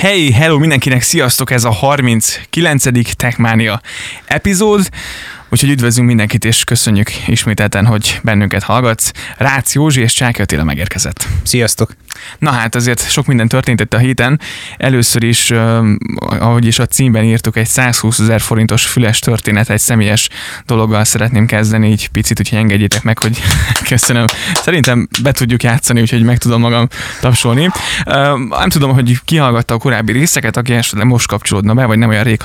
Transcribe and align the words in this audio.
Hey, 0.00 0.32
hello 0.32 0.58
mindenkinek, 0.58 1.02
sziasztok! 1.02 1.50
Ez 1.50 1.64
a 1.64 1.70
39. 1.70 3.14
Techmania 3.16 3.80
epizód. 4.24 4.88
Úgyhogy 5.52 5.70
üdvözlünk 5.70 6.08
mindenkit, 6.08 6.44
és 6.44 6.64
köszönjük 6.64 7.10
ismételten, 7.26 7.86
hogy 7.86 8.20
bennünket 8.22 8.62
hallgatsz. 8.62 9.10
Rácz 9.36 9.74
Józsi 9.74 10.00
és 10.00 10.12
Csáki 10.12 10.42
Attila 10.42 10.64
megérkezett. 10.64 11.26
Sziasztok! 11.42 11.94
Na 12.38 12.50
hát 12.50 12.74
azért 12.74 13.10
sok 13.10 13.26
minden 13.26 13.48
történt 13.48 13.80
itt 13.80 13.94
a 13.94 13.98
héten. 13.98 14.40
Először 14.76 15.22
is, 15.22 15.50
ahogy 16.18 16.66
is 16.66 16.78
a 16.78 16.86
címben 16.86 17.24
írtuk, 17.24 17.56
egy 17.56 17.66
120 17.66 18.18
ezer 18.18 18.40
forintos 18.40 18.86
füles 18.86 19.18
történet, 19.18 19.70
egy 19.70 19.80
személyes 19.80 20.28
dologgal 20.66 21.04
szeretném 21.04 21.46
kezdeni, 21.46 21.90
így 21.90 22.08
picit, 22.08 22.38
úgyhogy 22.38 22.58
engedjétek 22.58 23.02
meg, 23.02 23.18
hogy 23.18 23.38
köszönöm. 23.88 24.24
Szerintem 24.54 25.08
be 25.22 25.32
tudjuk 25.32 25.62
játszani, 25.62 26.00
úgyhogy 26.00 26.22
meg 26.22 26.38
tudom 26.38 26.60
magam 26.60 26.88
tapsolni. 27.20 27.70
Nem 28.48 28.68
tudom, 28.68 28.92
hogy 28.92 29.18
kihallgatta 29.24 29.74
a 29.74 29.78
korábbi 29.78 30.12
részeket, 30.12 30.56
aki 30.56 30.72
esetleg 30.72 31.06
most 31.06 31.26
kapcsolódna 31.26 31.74
be, 31.74 31.84
vagy 31.84 31.98
nem 31.98 32.08
olyan 32.08 32.24
rég 32.24 32.40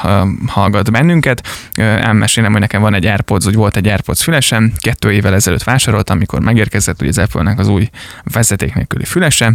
hallgat 0.48 0.92
bennünket. 0.92 1.48
Elmesélem, 1.76 2.52
hogy 2.52 2.62
nekem 2.62 2.82
van 2.82 2.95
egy 2.96 3.06
AirPods, 3.06 3.46
hogy 3.46 3.56
volt 3.56 3.76
egy 3.76 3.88
AirPods 3.88 4.24
fülesem, 4.24 4.74
kettő 4.78 5.12
évvel 5.12 5.34
ezelőtt 5.34 5.64
vásároltam, 5.64 6.16
amikor 6.16 6.40
megérkezett 6.40 7.02
ugye 7.02 7.10
az 7.10 7.18
Apple-nek 7.18 7.60
az 7.60 7.68
új 7.68 7.90
vezeték 8.24 8.74
nélküli 8.74 9.06
fülese, 9.06 9.54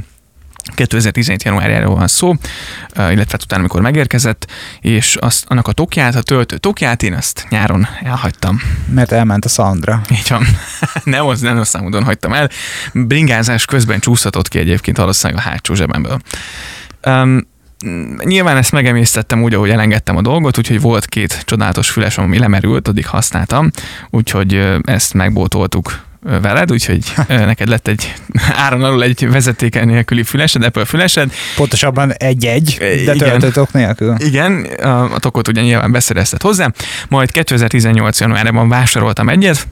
2017. 0.75 1.43
januárjáról 1.43 1.95
van 1.95 2.09
szó, 2.09 2.35
illetve 2.95 3.25
hát 3.31 3.43
utána, 3.43 3.61
amikor 3.61 3.81
megérkezett, 3.81 4.47
és 4.81 5.17
azt, 5.17 5.45
annak 5.49 5.69
a 5.69 5.73
tokját, 5.73 6.15
a 6.15 6.23
töltő 6.23 6.57
tokját 6.57 7.03
én 7.03 7.13
azt 7.13 7.47
nyáron 7.49 7.87
elhagytam. 8.03 8.61
Mert 8.95 9.13
elment 9.13 9.45
a 9.45 9.49
Sandra. 9.49 10.01
Így 10.11 10.29
van. 10.29 10.47
nem, 11.05 11.27
az, 11.27 11.41
nem 11.41 11.59
a 11.59 11.65
számodon 11.65 12.05
hagytam 12.05 12.33
el. 12.33 12.49
Bringázás 12.93 13.65
közben 13.65 14.01
csúszhatott 14.01 14.49
ki 14.49 14.59
egyébként 14.59 14.97
valószínűleg 14.97 15.45
a 15.45 15.49
hátsó 15.49 15.75
zsebemből. 15.75 16.21
Um, 17.07 17.49
Nyilván 18.25 18.57
ezt 18.57 18.73
megemésztettem 18.73 19.43
úgy, 19.43 19.55
ahogy 19.55 19.71
elengedtem 19.71 20.17
a 20.17 20.23
dolgot, 20.23 20.59
úgyhogy 20.59 20.81
volt 20.81 21.07
két 21.07 21.43
csodálatos 21.45 21.91
füles, 21.91 22.19
ami 22.19 22.39
lemerült, 22.39 22.89
addig 22.89 23.07
használtam, 23.07 23.71
úgyhogy 24.11 24.79
ezt 24.85 25.15
megbótoltuk 25.15 26.09
veled, 26.23 26.73
úgyhogy 26.73 27.15
neked 27.29 27.69
lett 27.69 27.89
egy 27.89 28.15
áron 28.65 28.85
alul 28.85 29.03
egy 29.03 29.31
vezetéken 29.31 29.87
nélküli 29.87 30.23
fülesed, 30.23 30.63
Apple 30.63 30.85
fülesed. 30.85 31.33
Pontosabban 31.57 32.13
egy-egy, 32.13 32.77
de 33.05 33.13
töltőtok 33.13 33.73
nélkül. 33.73 34.15
Igen, 34.19 34.65
a 34.83 35.19
tokot 35.19 35.49
ugye 35.49 35.61
nyilván 35.61 35.93
beszerezted 35.93 36.43
hozzá, 36.43 36.73
majd 37.09 37.31
2018. 37.31 38.21
januárban 38.21 38.69
vásároltam 38.69 39.29
egyet. 39.29 39.67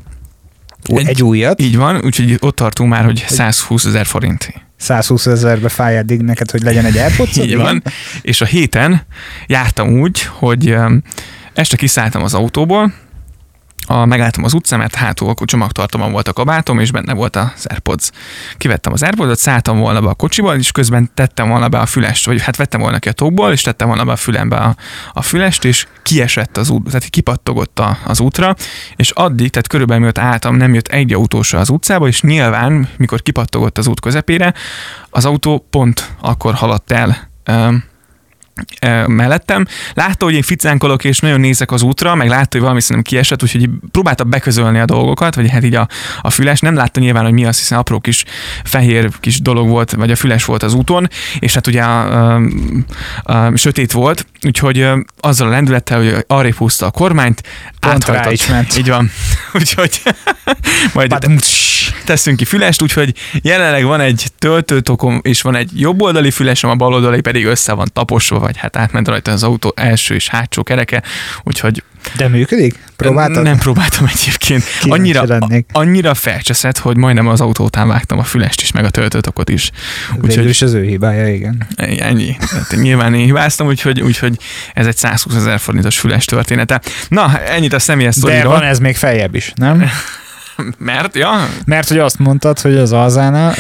Egy, 0.83 1.09
egy 1.09 1.23
újat. 1.23 1.61
Így 1.61 1.77
van, 1.77 2.01
úgyhogy 2.05 2.37
ott 2.41 2.57
tartunk 2.57 2.91
már, 2.91 3.05
hogy 3.05 3.25
120 3.29 3.85
ezer 3.85 4.07
forint. 4.07 4.53
120 4.77 5.27
ezerbe 5.27 5.69
fáj 5.69 5.97
eddig 5.97 6.21
neked, 6.21 6.51
hogy 6.51 6.63
legyen 6.63 6.85
egy 6.85 6.97
airpods 6.97 7.37
Így 7.37 7.57
van. 7.57 7.83
És 8.23 8.41
a 8.41 8.45
héten 8.45 9.07
jártam 9.47 10.01
úgy, 10.01 10.23
hogy 10.23 10.75
este 11.55 11.77
kiszálltam 11.77 12.23
az 12.23 12.35
autóból, 12.35 12.93
a, 13.89 14.05
megálltam 14.05 14.45
az 14.45 14.53
utcán, 14.53 14.79
mert 14.79 14.95
hátul 14.95 15.29
a 15.29 15.45
csomagtartomon 15.45 16.13
volt 16.13 16.29
a 16.29 16.33
kabátom, 16.33 16.79
és 16.79 16.91
benne 16.91 17.13
volt 17.13 17.37
az 17.37 17.67
AirPods. 17.69 18.11
Kivettem 18.57 18.93
az 18.93 19.03
AirPods-ot, 19.03 19.39
szálltam 19.39 19.79
volna 19.79 20.01
be 20.01 20.09
a 20.09 20.15
kocsiba, 20.15 20.57
és 20.57 20.73
közben 20.73 21.11
tettem 21.15 21.49
volna 21.49 21.69
be 21.69 21.79
a 21.79 21.87
fülest, 21.87 22.27
vagy 22.27 22.43
hát 22.43 22.57
vettem 22.57 22.81
volna 22.81 22.99
ki 22.99 23.09
a 23.09 23.13
tókból, 23.13 23.53
és 23.53 23.63
tettem 23.63 23.89
volna 23.89 24.05
be 24.05 24.13
a 24.13 24.17
fülembe 24.17 24.57
a, 24.57 24.77
a 25.13 25.23
fülest, 25.23 25.65
és 25.65 25.87
kiesett 26.03 26.57
az 26.57 26.71
út, 26.71 26.85
tehát 26.87 27.05
kipattogott 27.09 27.79
a, 27.79 27.99
az 28.05 28.21
útra, 28.21 28.57
és 28.97 29.11
addig, 29.11 29.51
tehát 29.51 29.69
körülbelül 29.69 30.03
miatt 30.03 30.19
álltam, 30.19 30.57
nem 30.57 30.75
jött 30.75 30.89
egy 30.89 31.13
autós 31.13 31.53
az 31.53 31.69
utcába, 31.69 32.07
és 32.07 32.21
nyilván, 32.21 32.89
mikor 32.97 33.23
kipattogott 33.23 33.79
az 33.79 33.87
út 33.87 34.01
közepére, 34.01 34.55
az 35.11 35.25
autó 35.25 35.67
pont 35.71 36.15
akkor 36.21 36.55
haladt 36.55 36.93
el 36.93 37.29
mellettem. 39.07 39.67
Látta, 39.95 40.25
hogy 40.25 40.35
én 40.35 40.43
ficánkolok, 40.43 41.05
és 41.05 41.19
nagyon 41.19 41.41
nézek 41.41 41.71
az 41.71 41.83
útra, 41.83 42.15
meg 42.15 42.29
látta, 42.29 42.49
hogy 42.51 42.61
valami 42.61 42.81
szerintem 42.81 43.03
kiesett, 43.03 43.43
úgyhogy 43.43 43.69
próbálta 43.91 44.25
beközölni 44.25 44.79
a 44.79 44.85
dolgokat, 44.85 45.35
vagy 45.35 45.51
hát 45.51 45.65
így 45.65 45.75
a, 45.75 45.89
a 46.21 46.31
füles. 46.31 46.61
Nem 46.61 46.75
látta 46.75 47.01
nyilván, 47.01 47.25
hogy 47.25 47.33
mi 47.33 47.45
az, 47.45 47.59
hiszen 47.59 47.79
apró 47.79 48.01
kis 48.01 48.25
fehér 48.65 49.11
kis 49.21 49.41
dolog 49.41 49.69
volt, 49.69 49.93
vagy 49.93 50.11
a 50.11 50.17
füles 50.17 50.45
volt 50.45 50.63
az 50.63 50.75
úton, 50.75 51.09
és 51.39 51.55
hát 51.55 51.67
ugye 51.67 51.83
a, 51.83 52.35
a, 52.35 52.41
a, 53.23 53.57
sötét 53.57 53.93
volt, 53.93 54.27
úgyhogy 54.43 54.89
azzal 55.21 55.47
a 55.47 55.51
lendülettel, 55.51 55.99
hogy 55.99 56.25
arrébb 56.27 56.55
húzta 56.55 56.87
a 56.87 56.91
kormányt, 56.91 57.43
áthajtott. 57.81 58.77
Így 58.77 58.89
van. 58.89 59.11
úgyhogy 59.59 60.03
majd 60.95 61.15
teszünk 62.05 62.37
ki 62.37 62.45
fülest, 62.45 62.83
úgyhogy 62.83 63.15
jelenleg 63.43 63.85
van 63.85 64.01
egy 64.01 64.27
töltőtokom, 64.39 65.21
és 65.23 65.43
van 65.43 65.55
egy 65.55 65.81
jobb 65.81 66.03
oldali 66.03 66.31
fülesem, 66.31 66.71
a 66.71 66.75
bal 66.75 66.93
oldali 66.93 67.21
pedig 67.21 67.47
össze 67.47 67.73
van 67.73 67.89
taposva, 67.93 68.39
vagy 68.49 68.57
hát 68.57 68.77
átment 68.77 69.09
rajta 69.09 69.31
az 69.31 69.43
autó 69.43 69.73
első 69.77 70.15
és 70.15 70.29
hátsó 70.29 70.63
kereke, 70.63 71.03
úgyhogy 71.43 71.83
de 72.17 72.29
működik? 72.29 72.79
Próbáltad? 72.97 73.43
Nem 73.43 73.59
próbáltam 73.59 74.11
egyébként. 74.15 74.65
Annyira, 74.83 75.25
annyira 75.73 76.15
felcseszett, 76.15 76.79
hogy 76.79 76.97
majdnem 76.97 77.29
az 77.29 77.41
autó 77.41 77.65
után 77.65 77.89
vágtam 77.89 78.19
a 78.19 78.23
fülest 78.23 78.61
is, 78.61 78.73
meg 78.73 78.85
a 78.85 78.91
töltőtokot 78.91 79.49
is. 79.49 79.71
Úgyhogy 80.23 80.49
is 80.49 80.63
az 80.63 80.73
ő 80.73 80.85
hibája, 80.85 81.29
igen. 81.29 81.67
Ennyi. 81.99 82.37
Hát 82.41 82.75
nyilván 82.77 83.15
én 83.15 83.25
hibáztam, 83.25 83.67
úgyhogy, 83.67 84.01
úgyhogy 84.01 84.39
ez 84.75 84.87
egy 84.87 84.97
120 84.97 85.35
ezer 85.35 85.59
forintos 85.59 85.99
füles 85.99 86.25
története. 86.25 86.81
Na, 87.09 87.41
ennyit 87.41 87.73
a 87.73 87.79
személyes 87.79 88.15
sztoriról. 88.15 88.53
De 88.53 88.59
van 88.59 88.69
ez 88.69 88.79
még 88.79 88.97
feljebb 88.97 89.35
is, 89.35 89.53
nem? 89.57 89.85
Mert, 90.79 91.15
ja. 91.15 91.49
Mert, 91.65 91.89
hogy 91.89 91.99
azt 91.99 92.19
mondtad, 92.19 92.61
hogy 92.61 92.77
az 92.77 92.93
Alzánál 92.93 93.55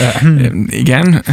igen. 0.66 1.25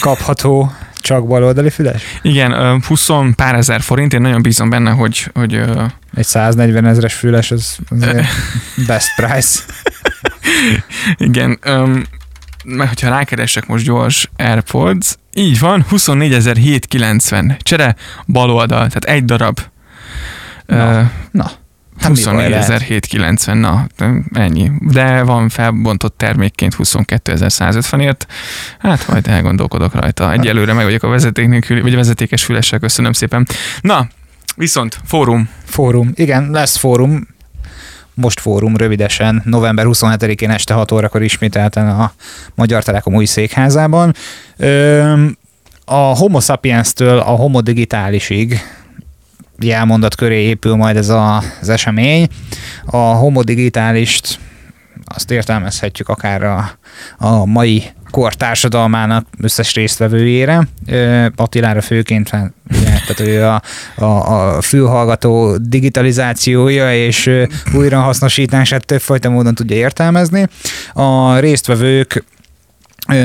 kapható 0.00 0.72
csak 1.02 1.26
baloldali 1.26 1.70
füles? 1.70 2.02
Igen, 2.22 2.82
20 2.86 3.08
pár 3.36 3.54
ezer 3.54 3.80
forint, 3.80 4.12
én 4.12 4.20
nagyon 4.20 4.42
bízom 4.42 4.70
benne, 4.70 4.90
hogy... 4.90 5.30
hogy 5.34 5.60
Egy 6.14 6.26
140 6.26 6.86
ezeres 6.86 7.14
füles, 7.14 7.50
az, 7.50 7.78
best 8.86 9.14
price. 9.16 9.60
Igen, 11.16 11.58
mert 12.64 12.88
hogyha 12.88 13.08
rákeresek 13.08 13.66
most 13.66 13.84
gyors 13.84 14.30
AirPods, 14.36 15.16
így 15.34 15.58
van, 15.58 15.84
24.790 15.90 17.58
csere 17.62 17.96
bal 18.26 18.50
oldal, 18.50 18.88
tehát 18.88 19.04
egy 19.04 19.24
darab. 19.24 19.60
Na, 20.66 21.00
uh, 21.00 21.06
na. 21.30 21.50
24.790, 22.02 23.44
hát 23.46 23.54
na, 23.56 23.86
ennyi. 24.32 24.70
De 24.80 25.22
van 25.22 25.48
felbontott 25.48 26.16
termékként 26.16 26.74
22.150-ért. 26.78 28.26
Hát 28.78 29.08
majd 29.08 29.26
elgondolkodok 29.26 29.94
rajta. 29.94 30.32
Egyelőre 30.32 30.72
meg 30.72 30.84
vagyok 30.84 31.02
a 31.02 31.08
vezeték 31.08 31.48
nélkül, 31.48 31.82
vagy 31.82 31.94
vezetékes 31.94 32.44
fülessel, 32.44 32.78
köszönöm 32.78 33.12
szépen. 33.12 33.46
Na, 33.80 34.08
viszont 34.56 34.98
fórum. 35.04 35.48
Fórum, 35.64 36.12
igen, 36.14 36.50
lesz 36.50 36.76
fórum. 36.76 37.26
Most 38.14 38.40
fórum 38.40 38.76
rövidesen, 38.76 39.42
november 39.44 39.84
27-én 39.88 40.50
este 40.50 40.74
6 40.74 40.92
órakor 40.92 41.22
ismételten 41.22 41.88
a 41.88 42.12
Magyar 42.54 42.82
Telekom 42.82 43.14
új 43.14 43.24
székházában. 43.24 44.14
a 45.84 45.94
Homo 45.94 46.40
sapiens-től 46.40 47.18
a 47.18 47.30
Homo 47.30 47.60
digitálisig 47.60 48.60
jelmondat 49.64 50.14
köré 50.14 50.42
épül 50.42 50.74
majd 50.74 50.96
ez 50.96 51.08
a, 51.08 51.42
az 51.60 51.68
esemény. 51.68 52.28
A 52.84 52.96
homo 52.96 53.42
digitálist 53.42 54.38
azt 55.04 55.30
értelmezhetjük 55.30 56.08
akár 56.08 56.42
a, 56.42 56.70
a 57.18 57.44
mai 57.44 57.84
kor 58.10 58.34
társadalmának 58.34 59.26
összes 59.40 59.74
résztvevőjére. 59.74 60.68
Attilára 61.36 61.80
főként, 61.80 62.30
tehát 62.30 63.20
ő 63.20 63.44
a, 63.44 63.62
a, 64.04 64.56
a 64.56 64.60
fülhallgató 64.60 65.56
digitalizációja 65.56 66.94
és 66.94 67.30
újrahasznosítását 67.74 68.86
többfajta 68.86 69.30
módon 69.30 69.54
tudja 69.54 69.76
értelmezni. 69.76 70.46
A 70.92 71.38
résztvevők 71.38 72.24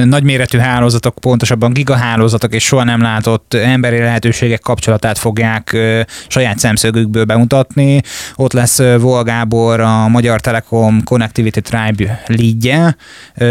nagyméretű 0.05 0.57
hálózatok, 0.57 1.15
pontosabban 1.19 1.73
gigahálózatok 1.73 2.53
és 2.53 2.63
soha 2.63 2.83
nem 2.83 3.01
látott 3.01 3.53
emberi 3.53 3.97
lehetőségek 3.97 4.59
kapcsolatát 4.59 5.17
fogják 5.17 5.77
saját 6.27 6.59
szemszögükből 6.59 7.25
bemutatni. 7.25 8.01
Ott 8.35 8.53
lesz 8.53 8.81
Volgábor, 8.99 9.79
a 9.79 10.07
Magyar 10.07 10.41
Telekom 10.41 11.03
Connectivity 11.03 11.59
Tribe 11.61 12.23
leadje, 12.25 12.95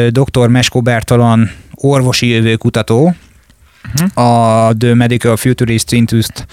dr. 0.09 0.49
Mesko 0.49 0.81
Bertalan 0.81 1.50
orvosi 1.75 2.27
jövőkutató, 2.27 3.15
uh-huh. 3.94 4.25
a 4.25 4.73
The 4.79 4.94
Medical 4.94 5.37
Futurist 5.37 5.93
Institute 5.93 6.44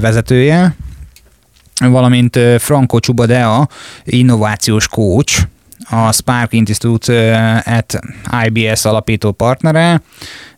vezetője, 0.00 0.76
valamint 1.80 2.38
Franco 2.58 2.98
Csubadea, 2.98 3.68
innovációs 4.04 4.88
coach, 4.88 5.42
a 5.90 6.12
Spark 6.12 6.52
Institute 6.52 7.36
at 7.64 7.98
IBS 8.46 8.84
alapító 8.84 9.32
partnere, 9.32 10.02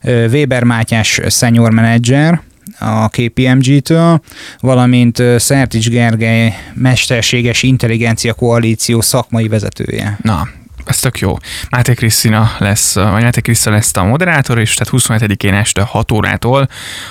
Weber 0.03 0.63
Mátyás 0.63 1.21
senior 1.29 1.71
manager, 1.71 2.41
a 2.79 3.09
KPMG-től, 3.09 4.21
valamint 4.61 5.23
Szertics 5.37 5.89
Gergely 5.89 6.55
Mesterséges 6.75 7.63
Intelligencia 7.63 8.35
Koalíció 8.35 9.01
szakmai 9.01 9.49
vezetője. 9.49 10.19
Na, 10.23 10.49
ez 10.89 10.99
tök 10.99 11.19
jó. 11.19 11.37
Máté 11.71 11.95
Krisztina 11.95 12.51
lesz, 12.59 12.95
vagy 12.95 13.23
Máté 13.23 13.41
Krisztina 13.41 13.75
lesz 13.75 13.97
a 13.97 14.05
moderátor, 14.05 14.59
és 14.59 14.75
tehát 14.75 14.95
27-én 14.97 15.55
este 15.55 15.83
6 15.83 16.13
órától 16.13 16.69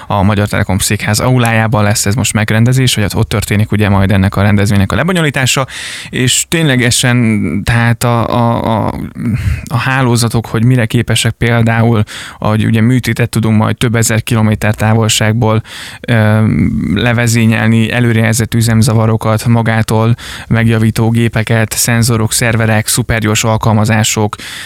a 0.08 0.24
Magyar 0.24 0.48
Telekom 0.48 0.78
székház 0.78 1.20
aulájában 1.20 1.84
lesz 1.84 2.06
ez 2.06 2.16
most 2.16 2.34
megrendezés, 2.34 2.96
vagy 2.96 3.08
ott 3.16 3.30
történik 3.30 3.72
ugye 3.72 3.90
majd 3.90 4.12
ennek 4.12 4.36
a 4.36 4.42
rendezvénynek 4.42 4.92
a 4.92 4.96
lebonyolítása, 4.96 5.68
és 6.10 6.46
ténylegesen 6.50 7.62
tehát 7.64 8.04
a, 8.04 8.28
a, 8.28 8.86
a, 8.88 8.94
a 9.70 9.78
hálózatok, 9.78 10.46
hogy 10.48 10.66
mire 10.66 10.86
képesek 10.86 11.32
például, 11.32 12.04
hogy 12.38 12.66
ugye 12.66 12.82
műtétet 12.82 13.30
tudunk 13.30 13.58
majd 13.58 13.78
több 13.78 13.96
ezer 13.96 14.24
kilométer 14.24 14.76
távolságból 14.76 15.62
ö, 16.02 16.46
levezényelni, 16.94 17.92
előrejelzett 17.92 18.54
üzemzavarokat, 18.54 19.46
magától 19.46 20.16
megjavító 20.48 21.10
gépeket, 21.10 21.74
szenzorok, 21.74 22.34
szerverek, 22.34 22.88
szupergyors 22.88 23.44
alkalmazások, 23.44 23.67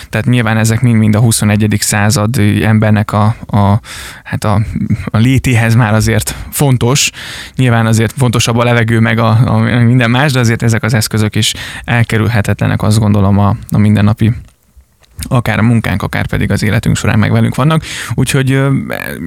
tehát 0.10 0.26
nyilván 0.26 0.58
ezek 0.58 0.82
mind-mind 0.82 1.16
a 1.16 1.20
21. 1.20 1.78
század 1.80 2.38
embernek 2.64 3.12
a, 3.12 3.36
a, 3.48 3.80
hát 4.24 4.44
a, 4.44 4.62
a 5.06 5.18
létéhez 5.18 5.76
már 5.76 5.94
azért 5.94 6.36
fontos. 6.50 7.12
Nyilván 7.56 7.86
azért 7.86 8.14
fontosabb 8.18 8.58
a 8.58 8.64
levegő 8.64 9.00
meg 9.00 9.20
a, 9.20 9.30
a 9.46 9.60
minden 9.60 10.10
más, 10.10 10.32
de 10.32 10.40
azért 10.40 10.64
ezek 10.64 10.84
az 10.84 10.94
eszközök 10.94 11.36
is 11.36 11.54
elkerülhetetlenek, 11.84 12.82
azt 12.82 13.00
gondolom 13.00 13.40
a, 13.40 13.56
a 13.72 13.78
mindennapi 13.78 14.34
akár 15.28 15.60
a 15.60 15.62
munkánk, 15.62 16.02
akár 16.02 16.28
pedig 16.28 16.52
az 16.52 16.64
életünk 16.64 16.98
során 16.98 17.20
meg 17.20 17.32
velünk 17.32 17.56
vannak. 17.56 17.84
Úgyhogy 18.14 18.62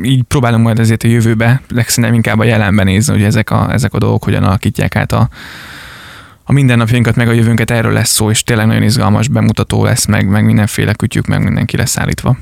így 0.03 0.23
próbálom 0.23 0.61
majd 0.61 0.79
ezért 0.79 1.03
a 1.03 1.09
jövőbe, 1.09 1.61
legszínűleg 1.69 2.17
inkább 2.17 2.39
a 2.39 2.45
jelenben 2.45 2.87
nézni, 2.87 3.13
hogy 3.13 3.23
ezek 3.23 3.51
a, 3.51 3.73
ezek 3.73 3.95
a 3.95 3.99
dolgok 3.99 4.25
hogyan 4.25 4.45
alakítják 4.45 4.97
át 4.97 5.13
a, 5.13 5.29
a 6.45 6.53
mindennapjainkat, 6.53 7.17
meg 7.17 7.29
a 7.29 7.33
jövőnket 7.33 7.71
erről 7.71 7.93
lesz 7.93 8.11
szó, 8.11 8.31
és 8.31 8.43
tényleg 8.43 8.67
nagyon 8.67 8.83
izgalmas 8.83 9.29
bemutató 9.29 9.85
lesz, 9.85 10.05
meg, 10.05 10.29
meg 10.29 10.45
mindenféle 10.45 10.93
kütyük, 10.93 11.27
meg 11.27 11.43
mindenki 11.43 11.77
lesz 11.77 11.99
állítva 11.99 12.37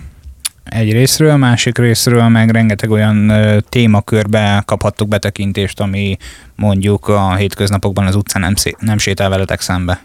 egy 0.64 0.92
részről, 0.92 1.36
másik 1.36 1.78
részről 1.78 2.28
meg 2.28 2.50
rengeteg 2.50 2.90
olyan 2.90 3.32
témakörbe 3.68 4.62
kaphattuk 4.66 5.08
betekintést, 5.08 5.80
ami 5.80 6.16
mondjuk 6.56 7.08
a 7.08 7.34
hétköznapokban 7.34 8.06
az 8.06 8.14
utcán 8.14 8.42
nem, 8.42 8.54
szé- 8.54 8.80
nem 8.80 8.98
sétál 8.98 9.28
veletek 9.28 9.60
szembe. 9.60 10.02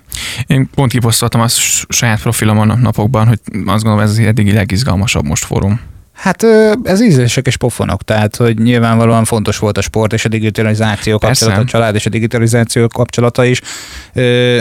Én 0.48 0.70
pont 0.76 0.92
kiposztoltam 0.92 1.42
a 1.42 1.48
saját 1.90 2.22
profilomon 2.22 2.80
napokban, 2.80 3.28
hogy 3.28 3.40
azt 3.66 3.84
gondolom 3.84 4.00
ez 4.00 4.10
az 4.10 4.20
eddigi 4.20 4.52
legizgalmasabb 4.52 5.26
most 5.26 5.46
fórum. 5.46 5.80
Hát 6.18 6.44
ez 6.84 7.02
ízlések 7.02 7.48
és 7.48 7.58
pofonok, 7.58 8.04
tehát 8.04 8.36
hogy 8.36 8.58
nyilvánvalóan 8.58 9.26
fontos 9.26 9.58
volt 9.58 9.78
a 9.78 9.82
sport 9.82 10.14
és 10.14 10.26
a 10.26 10.30
digitalizáció 10.30 11.18
kapcsolata, 11.18 11.60
a 11.60 11.66
család 11.66 11.96
és 11.96 12.06
a 12.06 12.10
digitalizáció 12.10 12.88
kapcsolata 12.88 13.46
is. 13.46 13.62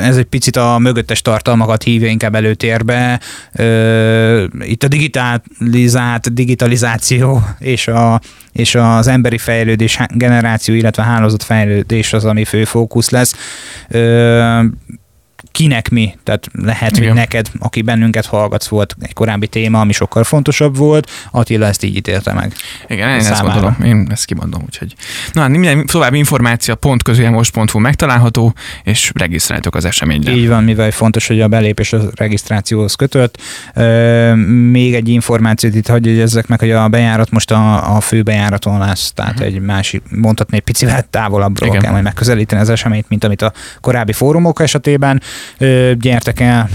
Ez 0.01 0.17
egy 0.17 0.25
picit 0.25 0.57
a 0.57 0.79
mögöttes 0.79 1.23
tartalmakat 1.23 1.83
hívja 1.83 2.09
inkább 2.09 2.35
előtérbe. 2.35 3.21
Itt 4.61 4.83
a 4.83 4.89
digitalizált 4.89 6.35
digitalizáció 6.35 7.43
és, 7.59 7.89
a, 7.89 8.21
és 8.53 8.75
az 8.75 9.07
emberi 9.07 9.39
fejlődés, 9.39 9.99
generáció, 10.15 10.75
illetve 10.75 11.03
hálózatfejlődés 11.03 12.13
az, 12.13 12.25
ami 12.25 12.45
fő 12.45 12.65
fókusz 12.65 13.11
lesz 13.11 13.35
kinek 15.57 15.89
mi, 15.89 16.15
tehát 16.25 16.49
lehet, 16.53 16.97
Igen. 16.97 17.09
hogy 17.09 17.19
neked, 17.19 17.51
aki 17.59 17.83
bennünket 17.83 18.27
hallgatsz, 18.27 18.67
volt 18.67 18.97
egy 19.01 19.13
korábbi 19.13 19.47
téma, 19.47 19.81
ami 19.81 19.93
sokkal 19.93 20.25
fontosabb 20.25 20.77
volt, 20.77 21.11
Attila 21.31 21.67
ezt 21.67 21.85
így 21.85 21.97
ítélte 21.97 22.33
meg. 22.33 22.53
Igen, 22.89 23.09
én 23.09 23.17
ezt 23.17 23.43
gondolom, 23.43 23.77
én 23.85 24.07
ezt 24.11 24.25
kimondom, 24.25 24.63
úgyhogy. 24.65 24.95
Na, 25.33 25.41
hát 25.41 25.51
minden 25.51 25.87
további 25.87 26.19
információ 26.19 26.75
pont 26.75 27.75
megtalálható, 27.75 28.55
és 28.83 29.11
regisztráltok 29.15 29.75
az 29.75 29.85
eseményre. 29.85 30.33
Így 30.33 30.49
van, 30.49 30.65
mivel 30.65 30.91
fontos, 30.91 31.27
hogy 31.27 31.41
a 31.41 31.49
belépés 31.49 31.93
a 31.93 32.01
regisztrációhoz 32.15 32.95
kötött. 32.95 33.43
Még 34.71 34.95
egy 34.95 35.09
információt 35.09 35.75
itt 35.75 35.89
hagyj 35.89 36.21
ezek 36.21 36.47
meg, 36.47 36.59
hogy 36.59 36.71
a 36.71 36.89
bejárat 36.89 37.31
most 37.31 37.51
a, 37.51 37.97
a 37.97 38.01
fő 38.01 38.23
bejáraton 38.23 38.79
lesz, 38.79 39.13
tehát 39.13 39.33
uh-huh. 39.33 39.47
egy 39.47 39.61
másik, 39.61 40.03
mondhatni 40.09 40.57
egy 40.57 40.63
picivel 40.63 41.07
távolabbról 41.11 41.69
Igen. 41.69 41.81
kell 41.81 41.93
majd 41.93 42.05
megközelíteni 42.05 42.61
az 42.61 42.69
eseményt, 42.69 43.09
mint 43.09 43.25
amit 43.25 43.43
a 43.43 43.53
korábbi 43.81 44.13
fórumok 44.13 44.61
esetében 44.61 45.23
gyertek 45.99 46.41
el, 46.41 46.69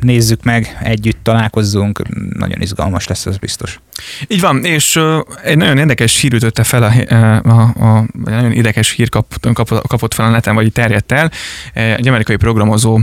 nézzük 0.00 0.42
meg, 0.42 0.78
együtt 0.82 1.18
találkozzunk, 1.22 2.02
nagyon 2.36 2.60
izgalmas 2.60 3.06
lesz, 3.06 3.26
ez 3.26 3.36
biztos. 3.36 3.80
Így 4.28 4.40
van, 4.40 4.64
és 4.64 5.00
egy 5.42 5.56
nagyon 5.56 5.78
érdekes 5.78 6.20
hír 6.20 6.32
ütötte 6.32 6.64
fel, 6.64 6.82
a, 6.82 7.14
a, 7.48 7.60
a, 7.60 8.06
nagyon 8.24 8.52
érdekes 8.52 8.90
hír 8.90 9.08
kap, 9.08 9.52
kapott 9.86 10.14
fel 10.14 10.26
a 10.26 10.30
neten, 10.30 10.54
vagy 10.54 10.72
terjedt 10.72 11.12
el. 11.12 11.30
Egy 11.72 12.08
amerikai 12.08 12.36
programozó 12.36 13.00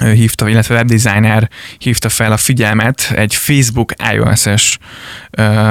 hívta, 0.00 0.48
illetve 0.48 0.74
webdesigner 0.74 1.48
hívta 1.78 2.08
fel 2.08 2.32
a 2.32 2.36
figyelmet 2.36 3.12
egy 3.14 3.34
Facebook 3.34 3.92
iOS-es, 4.12 4.78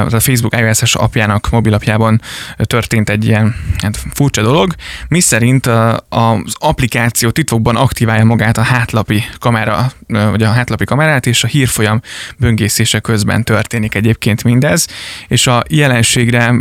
a 0.09 0.19
Facebook 0.19 0.55
iOS-es 0.55 0.95
apjának 0.95 1.49
mobilapjában 1.49 2.21
történt 2.57 3.09
egy 3.09 3.25
ilyen 3.25 3.55
hát 3.77 3.99
furcsa 4.13 4.41
dolog, 4.41 4.75
mi 5.07 5.19
szerint 5.19 5.65
az 6.09 6.53
applikáció 6.53 7.29
titokban 7.29 7.75
aktiválja 7.75 8.25
magát 8.25 8.57
a 8.57 8.61
hátlapi 8.61 9.23
kamera, 9.39 9.91
vagy 10.07 10.43
a 10.43 10.51
hátlapi 10.51 10.85
kamerát, 10.85 11.25
és 11.25 11.43
a 11.43 11.47
hírfolyam 11.47 12.01
böngészése 12.37 12.99
közben 12.99 13.43
történik 13.43 13.95
egyébként 13.95 14.43
mindez, 14.43 14.87
és 15.27 15.47
a 15.47 15.63
jelenségre 15.67 16.51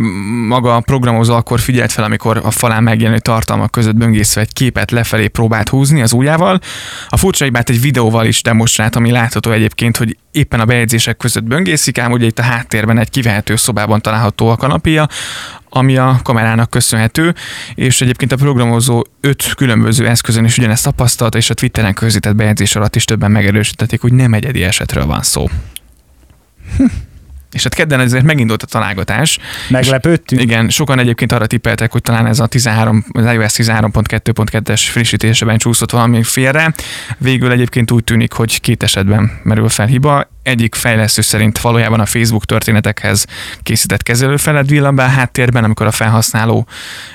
maga 0.46 0.76
a 0.76 0.80
programozó 0.80 1.34
akkor 1.34 1.60
figyelt 1.60 1.92
fel, 1.92 2.04
amikor 2.04 2.40
a 2.44 2.50
falán 2.50 2.82
megjelenő 2.82 3.18
tartalmak 3.18 3.70
között 3.70 3.96
böngészve 3.96 4.40
egy 4.40 4.52
képet 4.52 4.90
lefelé 4.90 5.28
próbált 5.28 5.68
húzni 5.68 6.02
az 6.02 6.12
ujjával. 6.12 6.60
A 7.08 7.16
furcsa 7.16 7.44
hibát 7.50 7.70
egy 7.70 7.80
videóval 7.80 8.26
is 8.26 8.42
demonstrált, 8.42 8.96
ami 8.96 9.10
látható 9.10 9.50
egyébként, 9.50 9.96
hogy 9.96 10.16
éppen 10.30 10.60
a 10.60 10.64
bejegyzések 10.64 11.16
között 11.16 11.44
böngészik, 11.44 11.98
ám 11.98 12.12
ugye 12.12 12.26
itt 12.26 12.38
a 12.38 12.42
háttérben 12.42 12.98
egy 12.98 13.10
kivehető 13.10 13.56
szobában 13.56 14.00
található 14.00 14.48
a 14.48 14.56
kanapia, 14.56 15.08
ami 15.68 15.96
a 15.96 16.20
kamerának 16.22 16.70
köszönhető, 16.70 17.34
és 17.74 18.00
egyébként 18.00 18.32
a 18.32 18.36
programozó 18.36 19.04
öt 19.20 19.54
különböző 19.54 20.06
eszközön 20.06 20.44
is 20.44 20.58
ugyanezt 20.58 20.84
tapasztalta, 20.84 21.38
és 21.38 21.50
a 21.50 21.54
Twitteren 21.54 21.94
közített 21.94 22.34
bejegyzés 22.34 22.76
alatt 22.76 22.96
is 22.96 23.04
többen 23.04 23.30
megerősítették, 23.30 24.00
hogy 24.00 24.12
nem 24.12 24.34
egyedi 24.34 24.64
esetről 24.64 25.06
van 25.06 25.22
szó. 25.22 25.48
Hm. 26.76 26.84
És 27.52 27.62
hát 27.62 27.74
kedden 27.74 28.00
ezért 28.00 28.24
megindult 28.24 28.62
a 28.62 28.66
találgatás. 28.66 29.38
Meglepődtünk? 29.68 30.42
igen, 30.42 30.68
sokan 30.68 30.98
egyébként 30.98 31.32
arra 31.32 31.46
tippeltek, 31.46 31.92
hogy 31.92 32.02
talán 32.02 32.26
ez 32.26 32.40
a 32.40 32.46
13, 32.46 33.04
az 33.12 33.24
iOS 33.24 33.52
13.2.2-es 33.52 34.80
frissítéseben 34.90 35.58
csúszott 35.58 35.90
valami 35.90 36.22
félre. 36.22 36.74
Végül 37.18 37.52
egyébként 37.52 37.90
úgy 37.90 38.04
tűnik, 38.04 38.32
hogy 38.32 38.60
két 38.60 38.82
esetben 38.82 39.40
merül 39.42 39.68
fel 39.68 39.86
hiba 39.86 40.28
egyik 40.42 40.74
fejlesztő 40.74 41.20
szerint 41.20 41.58
valójában 41.58 42.00
a 42.00 42.06
Facebook 42.06 42.44
történetekhez 42.44 43.26
készített 43.62 44.02
kezelőfeled 44.02 44.68
villan 44.68 44.94
be 44.94 45.04
a 45.04 45.08
háttérben, 45.08 45.64
amikor 45.64 45.86
a 45.86 45.90
felhasználó 45.90 46.66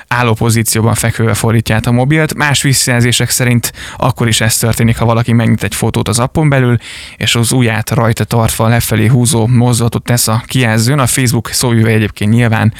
álló 0.07 0.33
pozícióban 0.33 0.93
fekvőbe 0.93 1.33
fordítja 1.33 1.79
a 1.83 1.91
mobilt. 1.91 2.35
Más 2.35 2.61
visszajelzések 2.61 3.29
szerint 3.29 3.73
akkor 3.97 4.27
is 4.27 4.41
ez 4.41 4.57
történik, 4.57 4.97
ha 4.97 5.05
valaki 5.05 5.33
megnyit 5.33 5.63
egy 5.63 5.75
fotót 5.75 6.07
az 6.07 6.19
appon 6.19 6.49
belül, 6.49 6.77
és 7.17 7.35
az 7.35 7.51
ujját 7.51 7.89
rajta 7.89 8.23
tartva 8.23 8.67
lefelé 8.67 9.05
húzó 9.05 9.47
mozdulatot 9.47 10.03
tesz 10.03 10.27
a 10.27 10.43
kijelzőn. 10.45 10.99
A 10.99 11.07
Facebook 11.07 11.49
szóvivő 11.49 11.87
egyébként 11.87 12.31
nyilván 12.31 12.73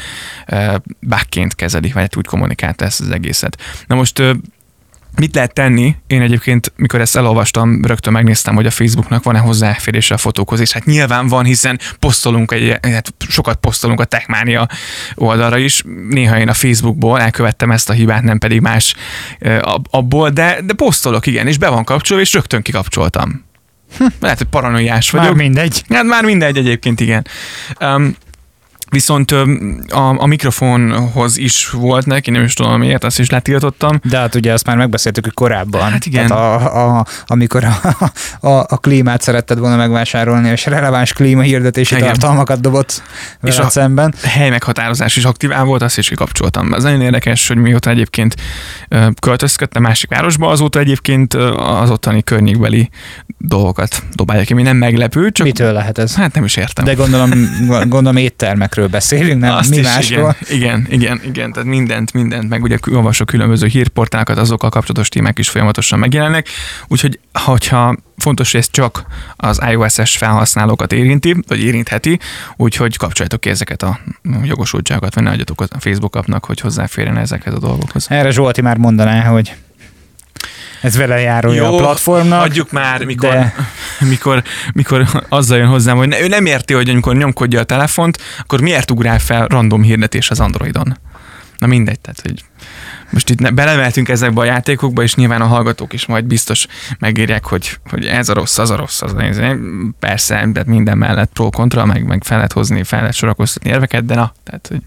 uh, 0.52 0.76
bugként 1.00 1.56
kezeli, 1.56 1.92
vagy 1.92 2.02
hát 2.02 2.16
úgy 2.16 2.26
kommunikálta 2.26 2.86
ezt 2.86 3.02
az 3.02 3.10
egészet. 3.10 3.62
Na 3.88 3.96
most 3.96 4.22
Mit 5.16 5.36
lehet 5.36 5.54
tenni? 5.54 5.96
Én 6.08 6.22
egyébként, 6.22 6.74
mikor 6.76 7.02
ezt 7.02 7.16
elolvastam, 7.16 7.86
rögtön 7.86 8.14
megnéztem, 8.14 8.56
hogy 8.56 8.66
a 8.66 8.72
Facebooknak 8.72 9.24
van-e 9.24 9.40
hozzáférése 9.40 10.14
a 10.14 10.18
fotókhoz, 10.18 10.60
és 10.60 10.72
hát 10.72 10.86
nyilván 10.86 11.28
van, 11.28 11.46
hiszen 11.46 11.80
posztolunk, 12.00 12.52
egy, 12.52 12.78
hát 12.82 13.14
sokat 13.30 13.56
posztolunk 13.56 14.00
a 14.00 14.06
Techmania 14.06 14.68
oldalra 15.16 15.58
is. 15.58 15.84
Néha 16.10 16.40
én 16.40 16.50
a 16.50 16.54
Facebookból 16.54 17.20
elkövettem 17.20 17.72
ezt 17.72 17.90
a 17.90 17.94
hibát, 17.94 18.24
nem 18.24 18.38
pedig 18.38 18.62
más 18.62 18.96
abból, 19.90 20.30
de, 20.30 20.60
de 20.64 20.74
posztolok, 20.74 21.26
igen, 21.26 21.48
és 21.48 21.58
be 21.58 21.70
van 21.70 21.84
kapcsolva, 21.84 22.24
és 22.24 22.34
rögtön 22.34 22.62
kikapcsoltam. 22.62 23.46
Hm. 23.98 24.06
Lehet, 24.20 24.38
hogy 24.38 24.48
paranoiás 24.48 25.10
vagyok. 25.10 25.28
Már 25.28 25.36
mindegy. 25.36 25.84
Hát 25.90 26.04
már 26.04 26.24
mindegy 26.24 26.58
egyébként, 26.58 27.00
igen. 27.00 27.28
Um, 27.80 28.16
Viszont 28.96 29.32
a, 29.32 30.16
a 30.18 30.26
mikrofonhoz 30.26 31.38
is 31.38 31.70
volt 31.70 32.06
neki, 32.06 32.32
nem 32.32 32.44
is 32.44 32.54
tudom 32.54 32.80
miért, 32.80 33.04
azt 33.04 33.20
is 33.20 33.30
letiltottam. 33.30 34.00
De 34.04 34.18
hát 34.18 34.36
ugye 34.36 34.54
azt 34.54 34.66
már 34.66 34.78
megbeszéltük, 34.78 35.24
hogy 35.24 35.34
korábban. 35.34 35.92
Hát 35.92 36.06
igen. 36.06 36.28
Tehát 36.28 36.62
a, 36.62 36.98
a, 36.98 37.06
amikor 37.26 37.64
a, 37.64 37.98
a, 38.48 38.66
a 38.68 38.78
klímát 38.78 39.22
szeretted 39.22 39.60
volna 39.60 39.76
megvásárolni, 39.76 40.50
és 40.50 40.66
releváns 40.66 41.14
klímahirdetési 41.14 41.96
igen. 41.96 42.08
tartalmakat 42.08 42.62
dobott 42.62 43.04
és 43.44 43.58
a 43.58 43.70
szemben. 43.70 44.14
hely 44.24 44.50
meghatározás 44.50 45.16
is 45.16 45.26
aktivál 45.26 45.64
volt, 45.64 45.82
azt 45.82 45.98
is 45.98 46.08
kikapcsoltam. 46.08 46.74
Ez 46.74 46.84
nagyon 46.84 47.02
érdekes, 47.02 47.48
hogy 47.48 47.58
mióta 47.58 47.90
egyébként 47.90 48.36
költözködtem 49.20 49.82
másik 49.82 50.10
városba, 50.10 50.48
azóta 50.48 50.80
egyébként 50.80 51.34
az 51.34 51.90
ottani 51.90 52.24
környékbeli 52.24 52.90
dolgokat 53.38 54.04
dobálja 54.14 54.44
ki, 54.44 54.54
ami 54.54 54.62
nem 54.62 54.78
meglepő. 54.78 55.32
Csak 55.32 55.46
Mitől 55.46 55.74
lehet 55.74 55.98
ez? 55.98 56.16
Hát 56.16 56.34
nem 56.34 56.44
is 56.44 56.56
értem. 56.56 56.86
De 56.86 56.94
gondolom, 56.94 57.32
gondolom 57.96 58.16
éttermekről 58.16 58.85
erről 58.86 59.00
beszélünk, 59.00 59.42
nem 59.42 59.56
Azt 59.56 59.70
mi 59.70 59.82
másról. 59.82 60.36
Igen, 60.50 60.60
igen, 60.60 60.88
igen, 60.90 61.20
igen, 61.24 61.52
tehát 61.52 61.68
mindent, 61.68 62.14
mindent, 62.14 62.50
meg 62.50 62.64
ugye 62.64 62.78
olvasok 62.92 63.28
különböző 63.28 63.68
hírportálokat, 63.68 64.38
azokkal 64.38 64.70
kapcsolatos 64.70 65.10
témák 65.10 65.40
is 65.40 65.50
folyamatosan 65.50 66.00
megjelennek, 66.00 66.48
úgyhogy 66.88 67.20
hogyha 67.34 67.96
fontos, 68.18 68.52
hogy 68.52 68.60
ez 68.60 68.70
csak 68.72 69.06
az 69.36 69.62
iOS-es 69.72 70.18
felhasználókat 70.18 70.94
érinti, 70.94 71.36
vagy 71.48 71.60
érintheti, 71.64 72.20
úgyhogy 72.58 72.98
kapcsoljátok 72.98 73.42
ki 73.42 73.50
ezeket 73.50 73.84
a 73.84 74.00
jogosultságokat, 74.44 75.14
vagy 75.14 75.24
ne 75.24 75.30
adjatok 75.30 75.62
a 75.62 75.80
Facebook 75.80 76.16
appnak, 76.16 76.46
hogy 76.46 76.60
hozzáférjen 76.60 77.18
ezekhez 77.18 77.54
a 77.54 77.60
dolgokhoz. 77.60 78.06
Erre 78.10 78.32
Zsolti 78.32 78.62
már 78.62 78.78
mondaná, 78.78 79.24
hogy 79.24 79.54
ez 80.86 80.96
vele 80.96 81.20
járója 81.20 81.64
Jó, 81.64 81.74
a 81.74 81.78
platformnak. 81.78 82.40
Hagyjuk 82.40 82.72
már, 82.72 83.04
mikor, 83.04 83.30
de- 83.30 83.54
mikor, 84.10 84.44
mikor 84.74 85.08
azzal 85.30 85.58
jön 85.58 85.68
hozzám, 85.68 85.98
hogy 85.98 86.08
ne, 86.08 86.22
ő 86.22 86.28
nem 86.28 86.46
érti, 86.46 86.74
hogy 86.74 86.90
amikor 86.90 87.16
nyomkodja 87.16 87.60
a 87.60 87.64
telefont, 87.64 88.18
akkor 88.40 88.62
miért 88.62 88.92
ugrál 88.92 89.20
fel 89.20 89.48
random 89.48 89.82
hirdetés 89.82 90.30
az 90.30 90.40
Androidon. 90.40 90.98
Na 91.58 91.68
mindegy, 91.68 92.00
tehát 92.00 92.22
hogy 92.22 92.44
most 93.10 93.30
itt 93.30 93.54
belemeltünk 93.54 94.10
ezekbe 94.10 94.42
a 94.42 94.46
játékokba, 94.46 95.04
és 95.04 95.16
nyilván 95.16 95.42
a 95.42 95.46
hallgatók 95.46 95.94
is 95.94 96.06
majd 96.06 96.26
biztos 96.26 96.68
megírják, 97.00 97.46
hogy, 97.46 97.80
hogy 97.90 98.06
ez 98.06 98.30
a 98.30 98.34
rossz, 98.34 98.58
az 98.58 98.70
a 98.70 98.76
rossz, 98.76 99.02
az 99.02 99.14
a. 99.14 99.56
Persze, 100.00 100.48
de 100.54 100.64
minden 100.66 100.98
mellett 100.98 101.32
pro-kontra, 101.34 101.86
meg, 101.86 102.06
meg 102.06 102.24
fel 102.24 102.38
lehet 102.38 102.54
hozni, 102.54 102.84
fel 102.84 103.00
lehet 103.00 103.16
sorakoztatni 103.16 103.70
érveket, 103.70 104.06
de 104.06 104.16
na, 104.16 104.34
tehát 104.44 104.68
hogy 104.68 104.82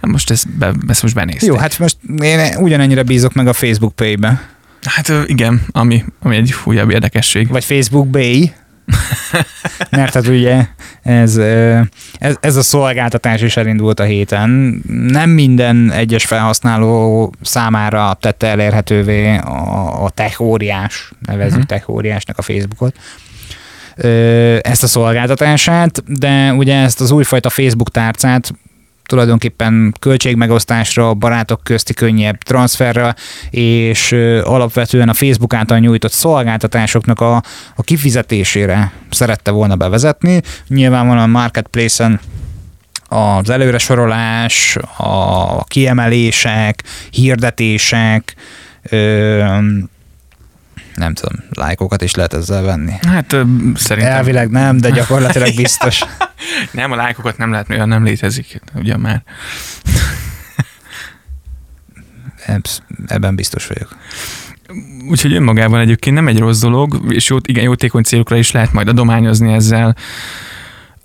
most 0.00 0.30
ezt, 0.30 0.48
be, 0.48 0.72
ezt 0.88 1.02
most 1.02 1.14
benézték. 1.14 1.48
Jó, 1.48 1.56
hát 1.56 1.78
most 1.78 1.96
én 2.22 2.56
ugyanennyire 2.58 3.02
bízok 3.02 3.32
meg 3.32 3.46
a 3.46 3.52
Facebook 3.52 3.94
Pay-be. 3.94 4.55
Hát 4.86 5.12
igen, 5.26 5.62
ami, 5.70 6.04
ami 6.22 6.36
egy 6.36 6.54
újabb 6.64 6.90
érdekesség. 6.90 7.48
Vagy 7.48 7.64
Facebook 7.64 8.10
Pay. 8.10 8.52
Mert 9.90 10.14
hát 10.14 10.26
ugye 10.26 10.66
ez, 11.02 11.36
ez, 12.18 12.36
ez 12.40 12.56
a 12.56 12.62
szolgáltatás 12.62 13.42
is 13.42 13.56
elindult 13.56 14.00
a 14.00 14.04
héten. 14.04 14.50
Nem 15.08 15.30
minden 15.30 15.92
egyes 15.92 16.24
felhasználó 16.24 17.32
számára 17.42 18.16
tette 18.20 18.46
elérhetővé 18.46 19.36
a, 19.36 20.04
a 20.04 20.10
tech 20.10 20.40
óriás, 20.40 21.10
nevezzük 21.26 21.58
Mhm. 21.58 21.66
tech 21.66 21.90
óriásnak 21.90 22.38
a 22.38 22.42
Facebookot 22.42 22.94
ezt 24.60 24.82
a 24.82 24.86
szolgáltatását, 24.86 26.02
de 26.18 26.52
ugye 26.52 26.74
ezt 26.76 27.00
az 27.00 27.10
újfajta 27.10 27.50
Facebook 27.50 27.90
tárcát 27.90 28.52
tulajdonképpen 29.06 29.94
költségmegosztásra, 30.00 31.14
barátok 31.14 31.60
közti 31.64 31.94
könnyebb 31.94 32.38
transferre, 32.38 33.14
és 33.50 34.12
alapvetően 34.42 35.08
a 35.08 35.14
Facebook 35.14 35.54
által 35.54 35.78
nyújtott 35.78 36.12
szolgáltatásoknak 36.12 37.20
a, 37.20 37.36
a 37.76 37.82
kifizetésére 37.82 38.92
szerette 39.10 39.50
volna 39.50 39.76
bevezetni. 39.76 40.40
Nyilvánvalóan 40.68 41.34
a 41.34 41.38
marketplace-en 41.38 42.20
az 43.08 43.50
előresorolás, 43.50 44.76
a 44.96 45.64
kiemelések, 45.64 46.84
hirdetések, 47.10 48.34
nem 50.96 51.14
tudom, 51.14 51.44
lájkokat 51.50 52.02
is 52.02 52.14
lehet 52.14 52.34
ezzel 52.34 52.62
venni. 52.62 52.92
Hát 53.02 53.36
szerintem 53.74 54.12
Elvileg 54.12 54.50
nem, 54.50 54.76
de 54.76 54.90
gyakorlatilag 54.90 55.54
biztos. 55.56 56.02
nem, 56.72 56.92
a 56.92 56.96
lájkokat 56.96 57.36
nem 57.36 57.50
lehet, 57.50 57.70
olyan 57.70 57.88
nem 57.88 58.04
létezik, 58.04 58.60
ugye 58.74 58.96
már. 58.96 59.22
Ebben 63.06 63.34
biztos 63.34 63.66
vagyok. 63.66 63.96
Úgyhogy 65.08 65.32
önmagában 65.32 65.80
egyébként 65.80 66.16
nem 66.16 66.28
egy 66.28 66.38
rossz 66.38 66.60
dolog, 66.60 67.00
és 67.08 67.28
jó, 67.28 67.36
igen, 67.42 67.64
jótékony 67.64 68.02
célokra 68.02 68.36
is 68.36 68.50
lehet 68.50 68.72
majd 68.72 68.88
adományozni 68.88 69.52
ezzel. 69.52 69.96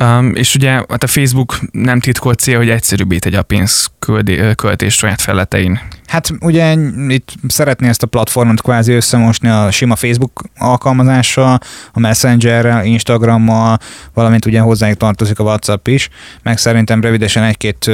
Um, 0.01 0.36
és 0.36 0.55
ugye 0.55 0.72
hát 0.72 1.03
a 1.03 1.08
Facebook 1.08 1.60
nem 1.72 2.00
titkolt 2.00 2.39
cél, 2.39 2.58
hogy 2.58 2.70
egyszerűbbé 2.70 3.17
tegye 3.17 3.38
a 3.38 3.43
pénzköltés 3.43 4.93
saját 4.93 5.22
felletein. 5.22 5.79
Hát 6.05 6.29
ugye 6.39 6.75
itt 7.08 7.34
szeretné 7.48 7.88
ezt 7.88 8.03
a 8.03 8.08
platformot 8.08 8.62
kvázi 8.62 8.93
összemosni 8.93 9.50
a 9.50 9.72
sima 9.72 9.96
Facebook 9.96 10.43
alkalmazással, 10.58 11.60
a 11.91 12.00
Messengerrel, 12.00 12.86
Instagrammal, 12.86 13.77
valamint 14.13 14.46
ugye 14.46 14.60
hozzájuk 14.60 14.98
tartozik 14.98 15.39
a 15.39 15.43
WhatsApp 15.43 15.88
is, 15.88 16.10
meg 16.43 16.58
szerintem 16.58 17.01
rövidesen 17.01 17.43
egy-két 17.43 17.91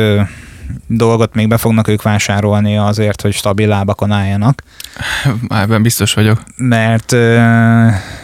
dolgot 0.87 1.33
még 1.33 1.47
be 1.47 1.57
fognak 1.57 1.87
ők 1.87 2.01
vásárolni 2.01 2.77
azért, 2.77 3.21
hogy 3.21 3.33
stabil 3.33 3.67
lábakon 3.67 4.11
álljanak, 4.11 4.63
Ebben 5.49 5.81
biztos 5.81 6.13
vagyok. 6.13 6.43
mert, 6.57 7.11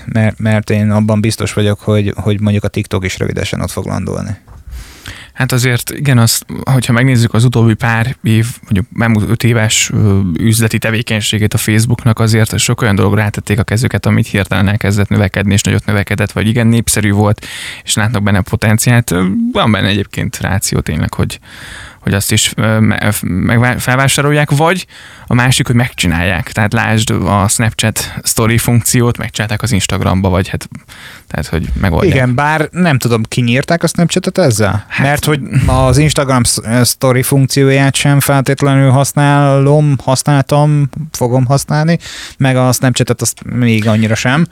mert, 0.05 0.39
mert 0.39 0.69
én 0.69 0.91
abban 0.91 1.21
biztos 1.21 1.53
vagyok, 1.53 1.79
hogy, 1.79 2.13
hogy 2.15 2.41
mondjuk 2.41 2.63
a 2.63 2.67
TikTok 2.67 3.05
is 3.05 3.17
rövidesen 3.17 3.62
ott 3.62 3.71
fog 3.71 3.85
landolni. 3.85 4.38
Hát 5.33 5.51
azért 5.51 5.89
igen, 5.89 6.17
azt, 6.17 6.45
hogyha 6.63 6.93
megnézzük 6.93 7.33
az 7.33 7.43
utóbbi 7.43 7.73
pár 7.73 8.15
év, 8.23 8.47
mondjuk 8.62 8.85
elmúlt 9.00 9.29
öt 9.29 9.43
éves 9.43 9.91
üzleti 10.39 10.77
tevékenységét 10.77 11.53
a 11.53 11.57
Facebooknak, 11.57 12.19
azért 12.19 12.57
sok 12.57 12.81
olyan 12.81 12.95
dologra 12.95 13.21
rátették 13.21 13.59
a 13.59 13.63
kezüket, 13.63 14.05
amit 14.05 14.27
hirtelen 14.27 14.67
elkezdett 14.67 15.09
növekedni, 15.09 15.53
és 15.53 15.62
nagyot 15.62 15.85
növekedett, 15.85 16.31
vagy 16.31 16.47
igen, 16.47 16.67
népszerű 16.67 17.12
volt, 17.12 17.45
és 17.83 17.93
látnak 17.93 18.23
benne 18.23 18.41
potenciált. 18.41 19.13
Van 19.51 19.71
benne 19.71 19.88
egyébként 19.88 20.38
ráció 20.38 20.79
tényleg, 20.79 21.13
hogy, 21.13 21.39
hogy 22.03 22.13
azt 22.13 22.31
is 22.31 22.53
meg 23.24 23.79
felvásárolják, 23.79 24.51
vagy 24.51 24.86
a 25.27 25.33
másik, 25.33 25.67
hogy 25.67 25.75
megcsinálják. 25.75 26.51
Tehát 26.51 26.74
lásd 26.74 27.10
a 27.10 27.48
Snapchat 27.48 28.13
story 28.24 28.57
funkciót, 28.57 29.17
megcsinálták 29.17 29.62
az 29.62 29.72
Instagramba, 29.72 30.29
vagy 30.29 30.48
hát, 30.48 30.69
tehát, 31.27 31.48
hogy 31.48 31.67
megoldják. 31.81 32.15
Igen, 32.15 32.36
bár 32.36 32.67
nem 32.72 32.98
tudom, 32.98 33.24
kinyírták 33.24 33.83
a 33.83 33.88
Snapchatet 33.88 34.38
ezzel? 34.38 34.86
Hát- 34.88 35.07
Mert 35.07 35.25
hogy 35.25 35.39
az 35.65 35.98
Instagram 35.98 36.41
story 36.83 37.22
funkcióját 37.24 37.95
sem 37.95 38.19
feltétlenül 38.19 38.89
használom, 38.89 39.95
használtam, 40.03 40.89
fogom 41.12 41.45
használni, 41.45 41.98
meg 42.38 42.55
a 42.55 42.72
Snapchatet 42.72 43.22
azt 43.22 43.43
még 43.43 43.88
annyira 43.88 44.15
sem. 44.15 44.45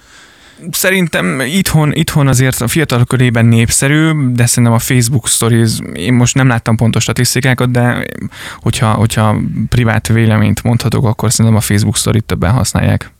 Szerintem 0.71 1.39
itthon, 1.39 1.93
itthon 1.93 2.27
azért 2.27 2.61
a 2.61 2.67
fiatal 2.67 3.05
körében 3.05 3.45
népszerű, 3.45 4.11
de 4.33 4.45
szerintem 4.45 4.73
a 4.73 4.79
Facebook 4.79 5.27
Stories, 5.27 5.71
én 5.93 6.13
most 6.13 6.35
nem 6.35 6.47
láttam 6.47 6.75
pontos 6.75 7.03
statisztikákat, 7.03 7.71
de 7.71 8.05
hogyha, 8.59 8.93
hogyha 8.93 9.37
privát 9.69 10.07
véleményt 10.07 10.63
mondhatok, 10.63 11.05
akkor 11.05 11.31
szerintem 11.31 11.59
a 11.59 11.63
Facebook 11.63 11.97
Story-t 11.97 12.25
többen 12.25 12.51
használják. 12.51 13.11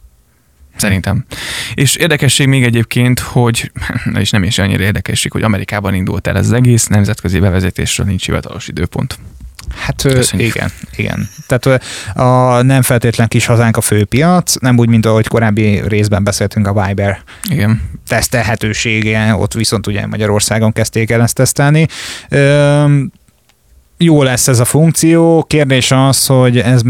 Szerintem. 0.76 1.26
És 1.74 1.96
érdekesség 1.96 2.48
még 2.48 2.64
egyébként, 2.64 3.20
hogy, 3.20 3.72
és 4.20 4.30
nem 4.30 4.44
is 4.44 4.58
annyira 4.58 4.84
érdekesség, 4.84 5.32
hogy 5.32 5.44
Amerikában 5.44 5.94
indult 5.94 6.28
el 6.28 6.38
ez 6.38 6.46
az 6.46 6.54
egész, 6.54 6.88
nemzetközi 6.88 7.40
bevezetésről 7.40 8.08
nincs 8.08 8.26
hivatalos 8.26 8.68
időpont. 8.68 9.20
Hát 9.76 10.02
Köszönjük. 10.02 10.56
igen, 10.56 10.72
igen. 10.96 11.30
Tehát 11.48 11.82
a 12.14 12.62
nem 12.62 12.82
feltétlen 12.82 13.28
kis 13.28 13.46
hazánk 13.46 13.78
a 13.78 13.82
főpiac, 13.82 14.56
nem 14.56 14.78
úgy, 14.78 14.90
mint 14.90 15.06
ahogy 15.06 15.28
korábbi 15.28 15.82
részben 15.88 16.24
beszéltünk 16.24 16.68
a 16.68 16.86
Viber 16.86 17.22
Igen. 17.50 17.82
tesztelhetősége, 18.08 19.36
ott 19.36 19.54
viszont 19.54 19.88
ugye 19.88 20.08
Magyarországon 20.08 20.72
kezdték 20.72 21.12
el 21.12 21.22
ezt 21.22 21.36
tesztelni. 21.36 21.88
Üm, 22.30 23.12
jó 23.98 24.24
lesz 24.24 24.48
ez 24.48 24.60
a 24.60 24.66
funkció, 24.66 25.44
kérdés 25.44 25.92
az, 25.92 26.26
hogy 26.26 26.60
ez 26.60 26.82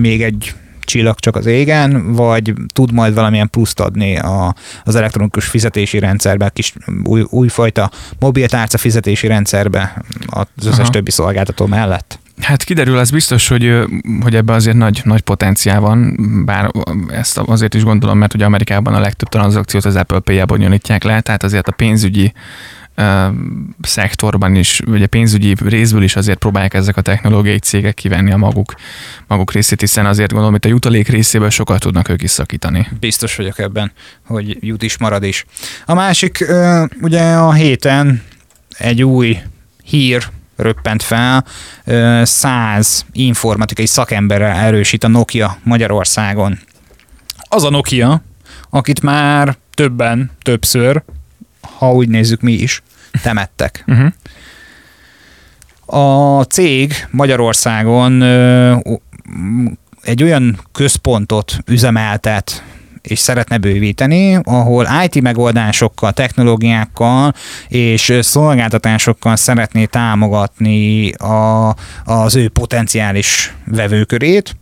még 0.00 0.22
egy 0.22 0.54
csillag 0.80 1.18
csak 1.18 1.36
az 1.36 1.46
égen, 1.46 2.12
vagy 2.12 2.52
tud 2.74 2.92
majd 2.92 3.14
valamilyen 3.14 3.50
pluszt 3.50 3.80
adni 3.80 4.18
a, 4.18 4.54
az 4.84 4.94
elektronikus 4.94 5.46
fizetési 5.46 5.98
rendszerbe, 5.98 6.48
kis 6.48 6.72
új, 7.04 7.22
újfajta 7.30 7.90
mobiltárca 8.18 8.78
fizetési 8.78 9.26
rendszerbe 9.26 10.02
az 10.26 10.46
összes 10.66 10.78
Aha. 10.78 10.90
többi 10.90 11.10
szolgáltató 11.10 11.66
mellett. 11.66 12.18
Hát 12.40 12.64
kiderül, 12.64 12.98
az 12.98 13.10
biztos, 13.10 13.48
hogy, 13.48 13.78
hogy 14.20 14.34
ebben 14.34 14.56
azért 14.56 14.76
nagy, 14.76 15.00
nagy 15.04 15.20
potenciál 15.20 15.80
van, 15.80 16.16
bár 16.44 16.70
ezt 17.10 17.38
azért 17.38 17.74
is 17.74 17.84
gondolom, 17.84 18.18
mert 18.18 18.34
ugye 18.34 18.44
Amerikában 18.44 18.94
a 18.94 19.00
legtöbb 19.00 19.28
tranzakciót 19.28 19.84
az 19.84 19.96
Apple 19.96 20.18
Pay-jel 20.18 20.44
bonyolítják 20.44 21.02
le, 21.02 21.20
tehát 21.20 21.42
azért 21.42 21.68
a 21.68 21.72
pénzügyi 21.72 22.32
ö, 22.94 23.26
szektorban 23.82 24.54
is, 24.54 24.80
ugye 24.86 25.06
pénzügyi 25.06 25.54
részből 25.64 26.02
is 26.02 26.16
azért 26.16 26.38
próbálják 26.38 26.74
ezek 26.74 26.96
a 26.96 27.00
technológiai 27.00 27.58
cégek 27.58 27.94
kivenni 27.94 28.32
a 28.32 28.36
maguk, 28.36 28.74
maguk 29.26 29.52
részét, 29.52 29.80
hiszen 29.80 30.06
azért 30.06 30.30
gondolom, 30.30 30.52
hogy 30.52 30.70
a 30.70 30.74
jutalék 30.74 31.08
részéből 31.08 31.50
sokat 31.50 31.80
tudnak 31.80 32.08
ők 32.08 32.22
is 32.22 32.30
szakítani. 32.30 32.88
Biztos 33.00 33.36
vagyok 33.36 33.58
ebben, 33.58 33.92
hogy 34.26 34.56
jut 34.60 34.82
is, 34.82 34.98
marad 34.98 35.22
is. 35.22 35.44
A 35.86 35.94
másik, 35.94 36.44
ugye 37.00 37.32
a 37.32 37.52
héten 37.52 38.22
egy 38.78 39.02
új 39.02 39.38
hír 39.84 40.28
röppent 40.62 41.02
fel, 41.02 41.44
ö, 41.84 42.22
száz 42.24 43.04
informatikai 43.12 43.86
szakemberrel 43.86 44.56
erősít 44.56 45.04
a 45.04 45.08
Nokia 45.08 45.56
Magyarországon. 45.62 46.58
Az 47.48 47.64
a 47.64 47.70
Nokia, 47.70 48.22
akit 48.70 49.02
már 49.02 49.56
többen, 49.74 50.30
többször, 50.42 51.02
ha 51.78 51.92
úgy 51.92 52.08
nézzük 52.08 52.40
mi 52.40 52.52
is, 52.52 52.82
temettek. 53.22 53.84
Uh-huh. 53.86 54.12
A 55.92 56.42
cég 56.42 57.06
Magyarországon 57.10 58.22
egy 60.02 60.22
olyan 60.22 60.60
központot 60.72 61.58
üzemeltet, 61.66 62.62
és 63.02 63.18
szeretne 63.18 63.58
bővíteni, 63.58 64.34
ahol 64.42 64.86
IT 65.04 65.22
megoldásokkal, 65.22 66.12
technológiákkal 66.12 67.34
és 67.68 68.18
szolgáltatásokkal 68.20 69.36
szeretné 69.36 69.84
támogatni 69.84 71.12
a, 71.12 71.74
az 72.04 72.36
ő 72.36 72.48
potenciális 72.48 73.54
vevőkörét, 73.66 74.56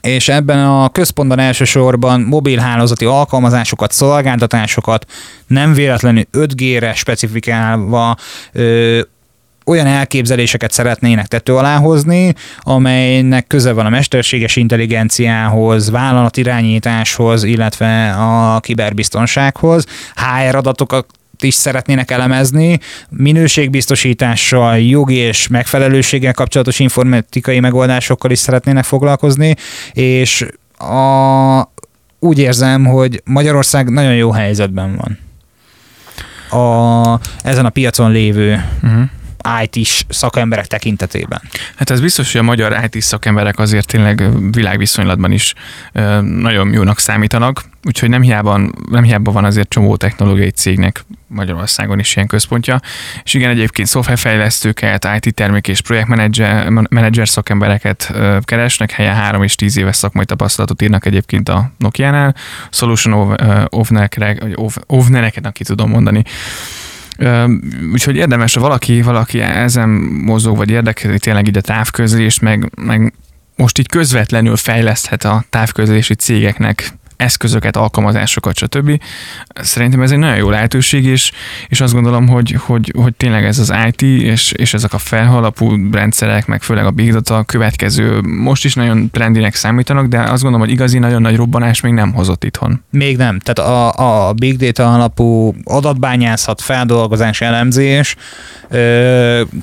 és 0.00 0.28
ebben 0.28 0.66
a 0.66 0.88
központban 0.88 1.38
elsősorban 1.38 2.20
mobilhálózati 2.20 3.04
alkalmazásokat, 3.04 3.92
szolgáltatásokat 3.92 5.06
nem 5.46 5.72
véletlenül 5.72 6.24
5G-re 6.32 6.94
specifikálva 6.94 8.16
ö, 8.52 9.00
olyan 9.68 9.86
elképzeléseket 9.86 10.72
szeretnének 10.72 11.26
tető 11.26 11.56
alá 11.56 11.76
hozni, 11.76 12.34
amelynek 12.60 13.46
köze 13.46 13.72
van 13.72 13.86
a 13.86 13.88
mesterséges 13.88 14.56
intelligenciához, 14.56 15.90
vállalatirányításhoz, 15.90 17.42
illetve 17.42 18.10
a 18.10 18.60
kiberbiztonsághoz, 18.60 19.84
HR 20.14 20.56
adatokat 20.56 21.06
is 21.40 21.54
szeretnének 21.54 22.10
elemezni, 22.10 22.78
minőségbiztosítással, 23.08 24.78
jogi 24.78 25.14
és 25.14 25.48
megfelelőséggel 25.48 26.32
kapcsolatos 26.32 26.78
informatikai 26.78 27.60
megoldásokkal 27.60 28.30
is 28.30 28.38
szeretnének 28.38 28.84
foglalkozni, 28.84 29.54
és 29.92 30.46
a, 30.78 31.72
úgy 32.18 32.38
érzem, 32.38 32.84
hogy 32.84 33.22
Magyarország 33.24 33.88
nagyon 33.88 34.14
jó 34.14 34.30
helyzetben 34.30 34.96
van. 34.96 35.18
A, 36.60 37.20
ezen 37.42 37.64
a 37.64 37.70
piacon 37.70 38.10
lévő 38.10 38.64
uh-huh. 38.82 39.02
IT-s 39.62 40.04
szakemberek 40.08 40.66
tekintetében. 40.66 41.40
Hát 41.76 41.90
ez 41.90 42.00
biztos, 42.00 42.32
hogy 42.32 42.40
a 42.40 42.44
magyar 42.44 42.88
IT 42.90 43.02
szakemberek 43.02 43.58
azért 43.58 43.86
tényleg 43.86 44.22
világviszonylatban 44.50 45.32
is 45.32 45.54
nagyon 46.22 46.72
jónak 46.72 46.98
számítanak, 46.98 47.64
úgyhogy 47.82 48.08
nem 48.08 48.22
hiába, 48.22 48.60
nem 48.90 49.02
hiába 49.02 49.32
van 49.32 49.44
azért 49.44 49.68
csomó 49.68 49.96
technológiai 49.96 50.50
cégnek 50.50 51.04
Magyarországon 51.26 51.98
is 51.98 52.16
ilyen 52.16 52.28
központja. 52.28 52.80
És 53.22 53.34
igen, 53.34 53.50
egyébként 53.50 53.88
szoftverfejlesztőket, 53.88 55.08
IT 55.20 55.34
termék 55.34 55.68
és 55.68 55.80
projektmenedzser 55.80 57.28
szakembereket 57.28 58.12
keresnek, 58.42 58.90
helyen 58.90 59.14
három 59.14 59.42
és 59.42 59.54
tíz 59.54 59.76
éves 59.76 59.96
szakmai 59.96 60.24
tapasztalatot 60.24 60.82
írnak 60.82 61.06
egyébként 61.06 61.48
a 61.48 61.70
Nokia-nál. 61.78 62.34
Solution 62.70 63.36
ownereket, 64.86 65.46
aki 65.46 65.64
tudom 65.64 65.90
mondani, 65.90 66.24
Úgyhogy 67.92 68.16
érdemes, 68.16 68.54
ha 68.54 68.60
valaki, 68.60 69.02
valaki 69.02 69.40
ezen 69.40 69.88
mozog, 70.24 70.56
vagy 70.56 70.70
érdekli 70.70 71.18
tényleg 71.18 71.48
így 71.48 71.56
a 71.56 71.60
távközlést, 71.60 72.40
meg, 72.40 72.70
meg 72.76 73.12
most 73.56 73.78
így 73.78 73.88
közvetlenül 73.88 74.56
fejleszthet 74.56 75.24
a 75.24 75.44
távközlési 75.50 76.14
cégeknek 76.14 76.92
eszközöket, 77.18 77.76
alkalmazásokat, 77.76 78.56
stb. 78.56 79.00
Szerintem 79.54 80.02
ez 80.02 80.10
egy 80.10 80.18
nagyon 80.18 80.36
jó 80.36 80.50
lehetőség, 80.50 81.04
és, 81.04 81.32
és 81.68 81.80
azt 81.80 81.92
gondolom, 81.92 82.28
hogy, 82.28 82.56
hogy, 82.58 82.92
hogy 82.96 83.14
tényleg 83.14 83.44
ez 83.44 83.58
az 83.58 83.72
IT, 83.86 84.02
és, 84.02 84.52
és 84.52 84.74
ezek 84.74 84.92
a 84.92 84.98
felhalapú 84.98 85.90
rendszerek, 85.92 86.46
meg 86.46 86.62
főleg 86.62 86.86
a 86.86 86.90
Big 86.90 87.12
Data 87.12 87.42
következő, 87.42 88.20
most 88.20 88.64
is 88.64 88.74
nagyon 88.74 89.10
trendinek 89.10 89.54
számítanak, 89.54 90.06
de 90.06 90.18
azt 90.18 90.42
gondolom, 90.42 90.60
hogy 90.60 90.70
igazi 90.70 90.98
nagyon 90.98 91.22
nagy 91.22 91.36
robbanás 91.36 91.80
még 91.80 91.92
nem 91.92 92.12
hozott 92.12 92.44
itthon. 92.44 92.84
Még 92.90 93.16
nem. 93.16 93.38
Tehát 93.38 93.70
a, 93.70 94.28
a 94.28 94.32
Big 94.32 94.56
Data 94.56 94.94
alapú 94.94 95.54
adatbányászat, 95.64 96.60
feldolgozás, 96.60 97.40
elemzés, 97.40 98.16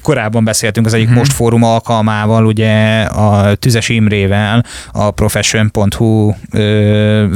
korábban 0.01 0.43
beszéltünk 0.43 0.85
az 0.85 0.93
egyik 0.93 1.07
hmm. 1.07 1.17
Most 1.17 1.33
Fórum 1.33 1.63
alkalmával, 1.63 2.45
ugye 2.45 3.01
a 3.01 3.55
Tüzes 3.55 3.89
Imrével, 3.89 4.65
a 4.91 5.11
profession.hu 5.11 6.33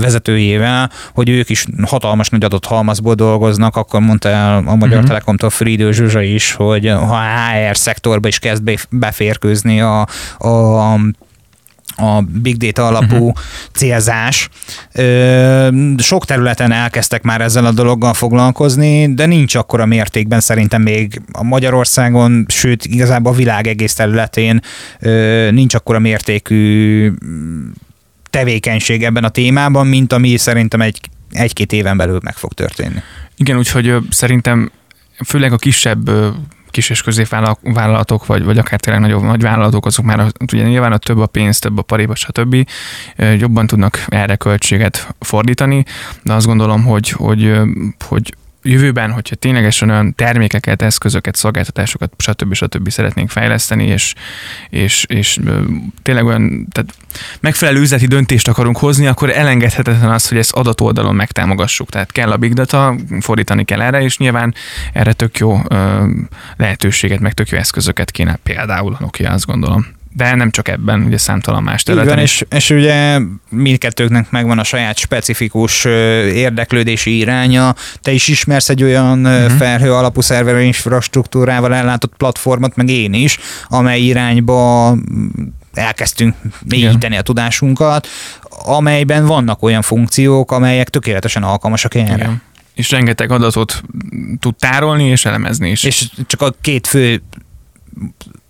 vezetőjével, 0.09 0.91
hogy 1.13 1.29
ők 1.29 1.49
is 1.49 1.65
hatalmas 1.85 2.29
nagy 2.29 2.43
adathalmazból 2.43 3.13
dolgoznak, 3.13 3.75
akkor 3.75 3.99
mondta 3.99 4.29
el 4.29 4.63
a 4.65 4.75
Magyar 4.75 4.87
uh-huh. 4.87 5.07
Telekomtól 5.07 5.49
Fridő 5.49 5.91
Zsuzsa 5.91 6.21
is, 6.21 6.51
hogy 6.51 6.89
ha 6.89 7.15
a 7.15 7.69
HR 7.69 7.77
szektorba 7.77 8.27
is 8.27 8.39
kezd 8.39 8.79
beférkőzni 8.89 9.81
a, 9.81 10.07
a 10.37 10.95
a 12.01 12.21
big 12.41 12.57
data 12.57 12.87
alapú 12.87 13.15
uh-huh. 13.15 13.33
célzás. 13.71 14.49
Sok 15.97 16.25
területen 16.25 16.71
elkezdtek 16.71 17.21
már 17.21 17.41
ezzel 17.41 17.65
a 17.65 17.71
dologgal 17.71 18.13
foglalkozni, 18.13 19.13
de 19.13 19.25
nincs 19.25 19.55
akkora 19.55 19.85
mértékben 19.85 20.39
szerintem 20.39 20.81
még 20.81 21.21
a 21.31 21.43
Magyarországon, 21.43 22.45
sőt 22.47 22.85
igazából 22.85 23.31
a 23.31 23.35
világ 23.35 23.67
egész 23.67 23.93
területén 23.93 24.61
nincs 25.51 25.73
akkora 25.73 25.99
mértékű 25.99 27.11
tevékenység 28.29 29.03
ebben 29.03 29.23
a 29.23 29.29
témában, 29.29 29.87
mint 29.87 30.13
ami 30.13 30.37
szerintem 30.37 30.81
egy, 30.81 30.99
egy-két 31.31 31.71
éven 31.71 31.97
belül 31.97 32.19
meg 32.23 32.35
fog 32.35 32.53
történni. 32.53 33.01
Igen, 33.35 33.57
úgyhogy 33.57 33.95
szerintem 34.09 34.71
főleg 35.25 35.53
a 35.53 35.57
kisebb 35.57 36.09
kis 36.69 36.89
és 36.89 37.01
középvállalatok, 37.01 38.25
vagy, 38.25 38.43
vagy 38.43 38.57
akár 38.57 38.79
tényleg 38.79 39.01
nagyobb 39.01 39.23
nagy 39.23 39.41
vállalatok, 39.41 39.85
azok 39.85 40.05
már 40.05 40.31
ugye 40.51 40.63
nyilván 40.63 40.91
a 40.91 40.97
több 40.97 41.19
a 41.19 41.25
pénz, 41.25 41.59
több 41.59 41.77
a 41.77 41.81
paréba, 41.81 42.15
stb. 42.15 42.67
jobban 43.37 43.67
tudnak 43.67 44.05
erre 44.07 44.35
költséget 44.35 45.15
fordítani, 45.19 45.85
de 46.23 46.33
azt 46.33 46.45
gondolom, 46.45 46.83
hogy, 46.83 47.09
hogy, 47.09 47.53
hogy 48.07 48.33
jövőben, 48.63 49.11
hogyha 49.11 49.35
ténylegesen 49.35 49.89
olyan 49.89 50.15
termékeket, 50.15 50.81
eszközöket, 50.81 51.35
szolgáltatásokat, 51.35 52.11
stb. 52.17 52.53
stb. 52.53 52.89
szeretnénk 52.89 53.29
fejleszteni, 53.29 53.85
és, 53.85 54.13
és, 54.69 55.05
és 55.07 55.39
tényleg 56.01 56.25
olyan 56.25 56.67
tehát 56.71 56.93
megfelelő 57.39 57.79
üzleti 57.79 58.07
döntést 58.07 58.47
akarunk 58.47 58.77
hozni, 58.77 59.07
akkor 59.07 59.29
elengedhetetlen 59.29 60.11
az, 60.11 60.27
hogy 60.27 60.37
ezt 60.37 60.51
adatoldalon 60.51 61.15
megtámogassuk. 61.15 61.89
Tehát 61.89 62.11
kell 62.11 62.31
a 62.31 62.37
big 62.37 62.53
data, 62.53 62.95
fordítani 63.19 63.63
kell 63.63 63.81
erre, 63.81 64.01
és 64.01 64.17
nyilván 64.17 64.53
erre 64.93 65.13
tök 65.13 65.37
jó 65.37 65.61
lehetőséget, 66.57 67.19
meg 67.19 67.33
tök 67.33 67.49
jó 67.49 67.57
eszközöket 67.57 68.11
kéne 68.11 68.39
például 68.43 68.93
a 68.93 68.97
Nokia, 68.99 69.31
azt 69.31 69.45
gondolom 69.45 69.97
de 70.13 70.35
nem 70.35 70.51
csak 70.51 70.67
ebben, 70.67 71.01
ugye 71.01 71.17
számtalan 71.17 71.63
más 71.63 71.83
területen 71.83 72.19
és, 72.19 72.45
és 72.49 72.69
ugye 72.69 73.19
mindkettőknek 73.49 74.31
megvan 74.31 74.59
a 74.59 74.63
saját 74.63 74.97
specifikus 74.97 75.85
érdeklődési 75.85 77.17
iránya. 77.17 77.75
Te 78.01 78.11
is 78.11 78.27
ismersz 78.27 78.69
egy 78.69 78.83
olyan 78.83 79.25
uh-huh. 79.25 79.57
felhő 79.57 79.93
alapú 79.93 80.21
szerver 80.21 80.61
infrastruktúrával 80.61 81.75
ellátott 81.75 82.13
platformot, 82.17 82.75
meg 82.75 82.89
én 82.89 83.13
is, 83.13 83.37
amely 83.67 84.01
irányba 84.01 84.95
elkezdtünk 85.73 86.35
mélyíteni 86.65 87.17
a 87.17 87.21
tudásunkat, 87.21 88.07
amelyben 88.65 89.25
vannak 89.25 89.63
olyan 89.63 89.81
funkciók, 89.81 90.51
amelyek 90.51 90.89
tökéletesen 90.89 91.43
alkalmasak 91.43 91.95
erre. 91.95 92.13
Igen. 92.13 92.41
És 92.73 92.89
rengeteg 92.91 93.31
adatot 93.31 93.83
tud 94.39 94.55
tárolni 94.55 95.03
és 95.03 95.25
elemezni 95.25 95.69
is. 95.69 95.83
És 95.83 96.09
csak 96.27 96.41
a 96.41 96.53
két 96.61 96.87
fő 96.87 97.21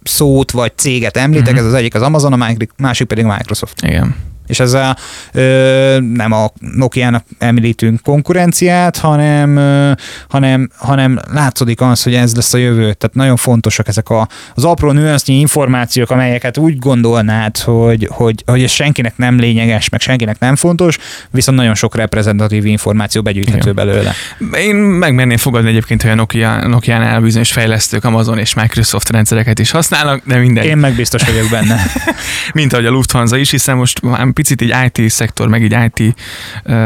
szót 0.10 0.52
vagy 0.52 0.72
céget 0.76 1.18
említek, 1.18 1.48
uh-huh. 1.48 1.60
ez 1.60 1.66
az 1.66 1.74
egyik 1.74 1.96
az 1.96 2.02
Amazon, 2.02 2.34
a 2.34 2.56
másik 2.78 3.08
pedig 3.08 3.26
a 3.26 3.36
Microsoft. 3.36 3.82
Igen. 3.82 4.16
És 4.50 4.60
ezzel 4.60 4.98
ö, 5.34 5.98
nem 6.14 6.32
a 6.32 6.50
Nokia-nak 6.60 7.24
említünk 7.38 8.02
konkurenciát, 8.02 8.98
hanem, 8.98 9.56
ö, 9.56 9.92
hanem, 10.30 10.70
hanem 10.78 11.20
látszódik 11.32 11.82
az, 11.82 12.04
hogy 12.04 12.14
ez 12.14 12.36
lesz 12.36 12.54
a 12.54 12.58
jövő. 12.58 12.94
Tehát 12.94 13.12
nagyon 13.14 13.36
fontosak 13.36 13.88
ezek 13.88 14.10
a, 14.10 14.28
az 14.54 14.66
apró 14.66 14.92
nüansznyi 14.92 15.40
információk, 15.40 16.10
amelyeket 16.10 16.58
úgy 16.58 16.78
gondolnád, 16.80 17.58
hogy, 17.58 18.08
hogy, 18.12 18.44
hogy 18.46 18.64
ez 18.64 18.72
senkinek 18.72 19.18
nem 19.18 19.40
lényeges, 19.40 19.90
meg 19.90 20.02
senkinek 20.02 20.40
nem 20.40 20.56
fontos, 20.56 20.98
viszont 21.32 21.58
nagyon 21.58 21.76
sok 21.76 21.96
reprezentatív 21.96 22.66
információ 22.66 23.22
begyűjthető 23.22 23.72
Igen. 23.72 23.76
belőle. 23.76 24.14
Én 24.54 24.76
megmerném 24.76 25.38
fogadni 25.38 25.70
egyébként, 25.70 26.02
hogy 26.02 26.12
a 26.12 26.16
Nokia, 26.16 26.68
Nokia-nál 26.68 27.22
bizonyos 27.22 27.52
fejlesztők 27.52 28.04
Amazon 28.04 28.38
és 28.38 28.54
Microsoft 28.54 29.10
rendszereket 29.10 29.60
is 29.60 29.72
használnak, 29.72 30.22
de 30.26 30.38
minden. 30.38 30.64
Én 30.64 30.78
meg 30.78 30.96
biztos 30.96 31.24
vagyok 31.24 31.50
benne. 31.50 31.82
Mint 32.54 32.74
ahogy 32.74 32.86
a 32.86 32.90
Lufthansa 32.90 33.38
is, 33.38 33.52
hiszen 33.52 33.78
most 33.78 34.00
picit 34.40 34.62
így 34.62 34.76
IT 34.86 35.10
szektor, 35.10 35.48
meg 35.48 35.64
így 35.64 35.78
IT 35.96 36.16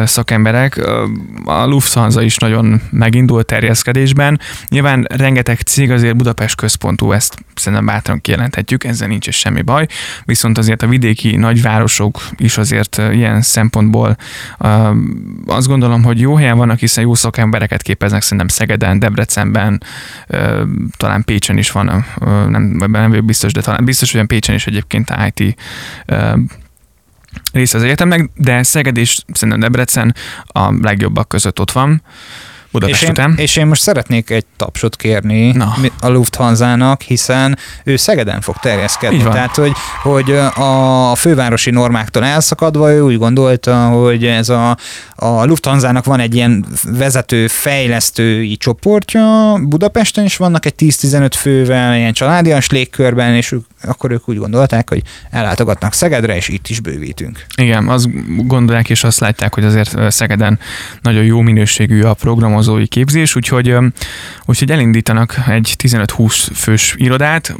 szakemberek, 0.03 0.77
a 1.45 1.65
Lufthansa 1.65 2.21
is 2.21 2.37
nagyon 2.37 2.81
megindult 2.91 3.45
terjeszkedésben. 3.45 4.39
Nyilván 4.67 5.07
rengeteg 5.09 5.59
cég 5.59 5.91
azért 5.91 6.15
Budapest 6.15 6.55
központú, 6.55 7.11
ezt 7.11 7.45
szerintem 7.55 7.85
bátran 7.85 8.21
kijelenthetjük, 8.21 8.83
ezzel 8.83 9.07
nincs 9.07 9.27
is 9.27 9.35
semmi 9.35 9.61
baj, 9.61 9.87
viszont 10.25 10.57
azért 10.57 10.81
a 10.81 10.87
vidéki 10.87 11.35
nagyvárosok 11.35 12.21
is 12.37 12.57
azért 12.57 13.01
ilyen 13.11 13.41
szempontból 13.41 14.17
azt 15.45 15.67
gondolom, 15.67 16.03
hogy 16.03 16.19
jó 16.19 16.35
helyen 16.35 16.57
vannak, 16.57 16.79
hiszen 16.79 17.03
jó 17.03 17.13
szakembereket 17.13 17.81
képeznek 17.81 18.21
szerintem 18.21 18.47
Szegeden, 18.47 18.99
Debrecenben, 18.99 19.83
talán 20.97 21.23
Pécsen 21.23 21.57
is 21.57 21.71
van, 21.71 22.05
nem, 22.49 22.75
nem 22.91 23.09
vagyok 23.09 23.25
biztos, 23.25 23.51
de 23.51 23.61
talán 23.61 23.85
biztos, 23.85 24.11
hogy 24.11 24.25
Pécsen 24.25 24.55
is 24.55 24.67
egyébként 24.67 25.13
IT 25.33 25.55
része 27.53 27.77
az 27.77 27.83
egyetemnek, 27.83 28.29
de 28.35 28.63
Szeged 28.63 28.97
és 28.97 29.19
szerintem 29.33 29.59
Debrecen 29.59 30.15
a 30.45 30.73
legjobbak 30.81 31.27
között 31.27 31.59
ott 31.59 31.71
van. 31.71 32.01
Budapest 32.73 33.01
és 33.01 33.07
én, 33.07 33.13
után. 33.13 33.33
És 33.37 33.55
én 33.55 33.65
most 33.65 33.81
szeretnék 33.81 34.29
egy 34.29 34.45
tapsot 34.57 34.95
kérni 34.95 35.51
Na. 35.51 35.75
a 35.99 36.07
Lufthansa-nak, 36.07 37.01
hiszen 37.01 37.57
ő 37.83 37.95
Szegeden 37.95 38.41
fog 38.41 38.55
terjeszkedni. 38.57 39.23
Tehát, 39.23 39.55
hogy, 39.55 39.71
hogy 40.01 40.31
a 40.55 41.15
fővárosi 41.15 41.69
normáktól 41.71 42.23
elszakadva 42.23 42.91
ő 42.91 43.01
úgy 43.01 43.17
gondolta, 43.17 43.87
hogy 43.87 44.25
ez 44.25 44.49
a, 44.49 44.77
a 45.15 45.45
Lufthansa-nak 45.45 46.05
van 46.05 46.19
egy 46.19 46.35
ilyen 46.35 46.65
vezető, 46.83 47.47
fejlesztői 47.47 48.57
csoportja 48.57 49.57
Budapesten, 49.61 50.23
is 50.23 50.37
vannak 50.37 50.65
egy 50.65 50.73
10-15 50.77 51.31
fővel, 51.37 51.95
ilyen 51.95 52.13
családias 52.13 52.69
légkörben, 52.69 53.33
és 53.33 53.51
ők, 53.51 53.65
akkor 53.83 54.11
ők 54.11 54.29
úgy 54.29 54.37
gondolták, 54.37 54.89
hogy 54.89 55.01
ellátogatnak 55.29 55.93
Szegedre, 55.93 56.35
és 56.35 56.47
itt 56.47 56.67
is 56.67 56.79
bővítünk. 56.79 57.45
Igen, 57.55 57.87
azt 57.87 58.07
gondolják 58.47 58.89
és 58.89 59.03
azt 59.03 59.19
látják, 59.19 59.53
hogy 59.53 59.65
azért 59.65 60.11
Szegeden 60.11 60.59
nagyon 61.01 61.23
jó 61.23 61.41
minőségű 61.41 62.01
a 62.01 62.13
programozói 62.63 62.87
képzés, 62.87 63.35
úgyhogy, 63.35 63.75
úgyhogy 64.45 64.71
elindítanak 64.71 65.35
egy 65.47 65.75
15-20 65.83 66.47
fős 66.53 66.95
irodát, 66.97 67.55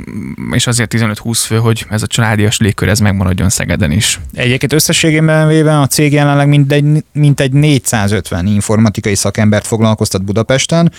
és 0.51 0.67
azért 0.67 0.93
15-20 0.95 1.41
fő, 1.45 1.57
hogy 1.57 1.85
ez 1.89 2.01
a 2.01 2.07
családias 2.07 2.57
légkör 2.57 2.89
ez 2.89 2.99
megmaradjon 2.99 3.49
Szegeden 3.49 3.91
is. 3.91 4.19
Egyébként 4.33 4.73
összességében 4.73 5.47
véve 5.47 5.79
a 5.79 5.87
cég 5.87 6.13
jelenleg 6.13 6.47
mintegy, 6.47 7.03
mintegy 7.13 7.51
450 7.51 8.47
informatikai 8.47 9.15
szakembert 9.15 9.67
foglalkoztat 9.67 10.23
Budapesten, 10.23 10.91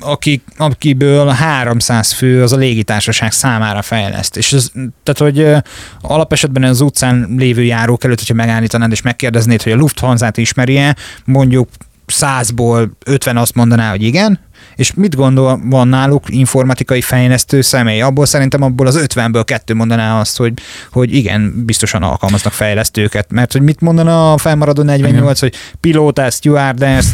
akik, 0.00 0.42
akiből 0.56 1.28
300 1.28 2.12
fő 2.12 2.42
az 2.42 2.52
a 2.52 2.56
légitársaság 2.56 3.32
számára 3.32 3.82
fejleszt. 3.82 4.36
És 4.36 4.52
ez, 4.52 4.70
tehát, 5.02 5.34
hogy 5.34 5.62
alapesetben 6.00 6.62
az 6.62 6.80
utcán 6.80 7.34
lévő 7.36 7.62
járók 7.62 8.04
előtt, 8.04 8.18
hogyha 8.18 8.34
megállítanád 8.34 8.90
és 8.90 9.02
megkérdeznéd, 9.02 9.62
hogy 9.62 9.72
a 9.72 9.76
Lufthansa-t 9.76 10.36
ismeri-e, 10.36 10.96
mondjuk 11.24 11.68
100-ból 12.06 12.88
50 13.06 13.36
azt 13.36 13.54
mondaná, 13.54 13.90
hogy 13.90 14.02
igen, 14.02 14.38
és 14.76 14.94
mit 14.94 15.16
gondol 15.16 15.60
van 15.64 15.88
náluk 15.88 16.24
informatikai 16.28 17.00
fejlesztő 17.00 17.60
személy? 17.60 18.00
Abból 18.00 18.26
szerintem 18.26 18.62
abból 18.62 18.86
az 18.86 19.04
50-ből 19.08 19.42
kettő 19.44 19.74
mondaná 19.74 20.20
azt, 20.20 20.36
hogy, 20.36 20.52
hogy 20.92 21.14
igen, 21.14 21.64
biztosan 21.66 22.02
alkalmaznak 22.02 22.52
fejlesztőket. 22.52 23.32
Mert 23.32 23.52
hogy 23.52 23.62
mit 23.62 23.80
mondana 23.80 24.32
a 24.32 24.38
felmaradó 24.38 24.82
48, 24.82 25.40
hogy 25.40 25.54
pilótás, 25.80 26.34
stewardess, 26.34 27.06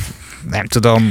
nem 0.51 0.66
tudom, 0.66 1.11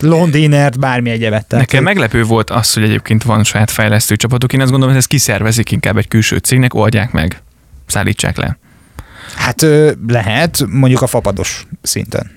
londinert, 0.00 0.78
bármi 0.78 1.10
egyebet. 1.10 1.46
Tehát, 1.46 1.64
Nekem 1.66 1.84
hogy- 1.84 1.94
meglepő 1.94 2.22
volt 2.24 2.50
az, 2.50 2.72
hogy 2.72 2.82
egyébként 2.82 3.22
van 3.22 3.44
saját 3.44 3.70
fejlesztő 3.70 4.16
csapatuk. 4.16 4.52
Én 4.52 4.60
azt 4.60 4.70
gondolom, 4.70 4.94
hogy 4.94 5.02
ezt 5.02 5.12
kiszervezik 5.12 5.70
inkább 5.70 5.96
egy 5.96 6.08
külső 6.08 6.36
cégnek, 6.36 6.74
oldják 6.74 7.12
meg, 7.12 7.42
szállítsák 7.86 8.36
le. 8.36 8.58
Hát 9.36 9.66
lehet, 10.08 10.64
mondjuk 10.68 11.02
a 11.02 11.06
fapados 11.06 11.66
szinten. 11.82 12.30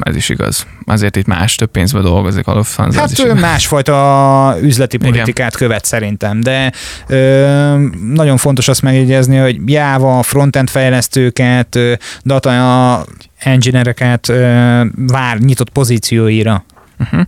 Ez 0.00 0.16
is 0.16 0.28
igaz. 0.28 0.66
Azért 0.86 1.16
itt 1.16 1.26
más, 1.26 1.54
több 1.54 1.70
pénzbe 1.70 2.00
dolgozik 2.00 2.46
a 2.46 2.54
Lufthansa. 2.54 3.00
Hát 3.00 3.18
ő 3.18 3.34
másfajta 3.34 4.56
üzleti 4.60 4.96
Igen. 4.96 5.10
politikát 5.10 5.56
követ 5.56 5.84
szerintem, 5.84 6.40
de 6.40 6.72
ö, 7.06 7.86
nagyon 8.12 8.36
fontos 8.36 8.68
azt 8.68 8.82
megjegyezni, 8.82 9.36
hogy 9.36 9.56
Java, 9.66 10.22
frontend 10.22 10.70
fejlesztőket, 10.70 11.78
data 12.22 13.04
engineereket 13.38 14.26
vár 14.96 15.38
nyitott 15.38 15.70
pozícióira. 15.70 16.64
Uh-huh. 16.98 17.26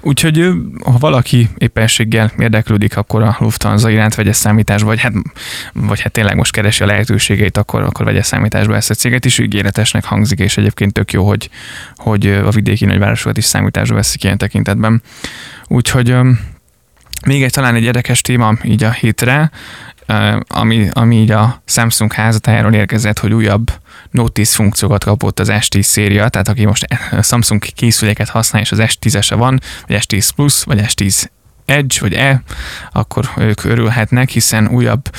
Úgyhogy 0.00 0.50
ha 0.84 0.98
valaki 0.98 1.48
éppenséggel 1.58 2.32
érdeklődik, 2.38 2.96
akkor 2.96 3.22
a 3.22 3.36
Lufthansa 3.38 3.90
iránt 3.90 4.14
vegye 4.14 4.32
számításba, 4.32 4.86
vagy 4.86 5.00
hát, 5.00 5.12
vagy 5.72 6.00
hát 6.00 6.12
tényleg 6.12 6.36
most 6.36 6.52
keresi 6.52 6.82
a 6.82 6.86
lehetőségeit, 6.86 7.56
akkor, 7.56 7.82
akkor 7.82 8.04
vegye 8.04 8.22
számításba 8.22 8.76
ezt 8.76 8.90
a 8.90 8.94
céget 8.94 9.24
is. 9.24 9.38
Ígéretesnek 9.38 10.04
hangzik, 10.04 10.38
és 10.38 10.56
egyébként 10.56 10.92
tök 10.92 11.12
jó, 11.12 11.26
hogy, 11.26 11.50
hogy 11.96 12.26
a 12.26 12.50
vidéki 12.50 12.84
nagyvárosokat 12.84 13.36
is 13.36 13.44
számításba 13.44 13.94
veszik 13.94 14.24
ilyen 14.24 14.38
tekintetben. 14.38 15.02
Úgyhogy 15.66 16.16
még 17.26 17.42
egy 17.42 17.52
talán 17.52 17.74
egy 17.74 17.82
érdekes 17.82 18.20
téma 18.20 18.54
így 18.62 18.84
a 18.84 18.90
hétre, 18.90 19.50
ami, 20.46 20.88
ami 20.92 21.16
így 21.16 21.30
a 21.30 21.62
Samsung 21.66 22.12
házatájáról 22.12 22.72
érkezett, 22.72 23.18
hogy 23.18 23.32
újabb 23.32 23.70
Notice 24.10 24.54
funkciókat 24.54 25.04
kapott 25.04 25.40
az 25.40 25.48
S10 25.52 25.82
széria, 25.82 26.28
tehát 26.28 26.48
aki 26.48 26.64
most 26.64 26.86
Samsung 27.22 27.62
készüléket 27.62 28.28
használ, 28.28 28.62
és 28.62 28.72
az 28.72 28.82
S10-ese 28.82 29.34
van, 29.36 29.60
vagy 29.86 30.04
S10 30.06 30.28
Plus, 30.34 30.62
vagy 30.64 30.80
S10 30.82 31.26
Edge, 31.66 31.96
vagy 32.00 32.12
E, 32.12 32.42
akkor 32.92 33.30
ők 33.36 33.64
örülhetnek, 33.64 34.28
hiszen 34.28 34.68
újabb 34.68 35.10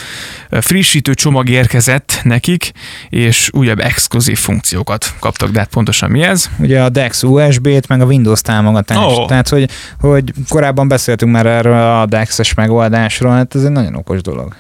frissítő 0.51 1.13
csomag 1.13 1.49
érkezett 1.49 2.19
nekik, 2.23 2.71
és 3.09 3.49
újabb 3.53 3.79
exkluzív 3.79 4.37
funkciókat 4.37 5.13
kaptak, 5.19 5.49
de 5.49 5.59
hát 5.59 5.69
pontosan 5.69 6.11
mi 6.11 6.23
ez? 6.23 6.49
Ugye 6.59 6.83
a 6.83 6.89
DeX 6.89 7.23
USB-t, 7.23 7.87
meg 7.87 8.01
a 8.01 8.05
Windows 8.05 8.41
támogatást. 8.41 9.17
Ó. 9.17 9.25
Tehát, 9.25 9.49
hogy, 9.49 9.69
hogy 9.99 10.33
korábban 10.49 10.87
beszéltünk 10.87 11.31
már 11.31 11.45
erről 11.45 11.99
a 11.99 12.05
DeX-es 12.05 12.53
megoldásról, 12.53 13.31
hát 13.31 13.55
ez 13.55 13.63
egy 13.63 13.71
nagyon 13.71 13.95
okos 13.95 14.21
dolog. 14.21 14.55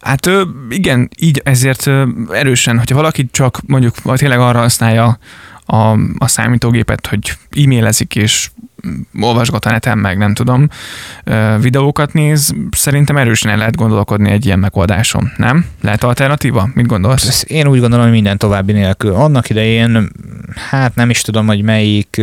Hát 0.00 0.30
igen, 0.68 1.08
így 1.18 1.40
ezért 1.44 1.90
erősen, 2.30 2.78
hogyha 2.78 2.96
valaki 2.96 3.28
csak 3.30 3.60
mondjuk 3.66 3.94
tényleg 4.14 4.38
arra 4.38 4.58
használja 4.58 5.18
a, 5.66 5.76
a 6.18 6.28
számítógépet, 6.28 7.06
hogy 7.06 7.32
e-mailezik 7.50 8.14
és 8.14 8.50
olvasgat 9.20 9.64
a 9.64 9.70
neten, 9.70 9.98
meg 9.98 10.18
nem 10.18 10.34
tudom, 10.34 10.68
videókat 11.60 12.12
néz, 12.12 12.54
szerintem 12.70 13.16
erősen 13.16 13.50
el 13.50 13.56
lehet 13.56 13.76
gondolkodni 13.76 14.30
egy 14.30 14.46
ilyen 14.46 14.58
megoldáson, 14.58 15.32
nem? 15.36 15.64
Lehet 15.80 16.04
alternatíva? 16.04 16.68
Mit 16.74 16.86
gondolsz? 16.86 17.26
Ezt 17.28 17.42
Én 17.42 17.66
úgy 17.66 17.80
gondolom, 17.80 18.04
hogy 18.04 18.14
minden 18.14 18.38
további 18.38 18.72
nélkül. 18.72 19.14
Annak 19.14 19.50
idején, 19.50 20.10
hát 20.70 20.94
nem 20.94 21.10
is 21.10 21.20
tudom, 21.20 21.46
hogy 21.46 21.62
melyik 21.62 22.20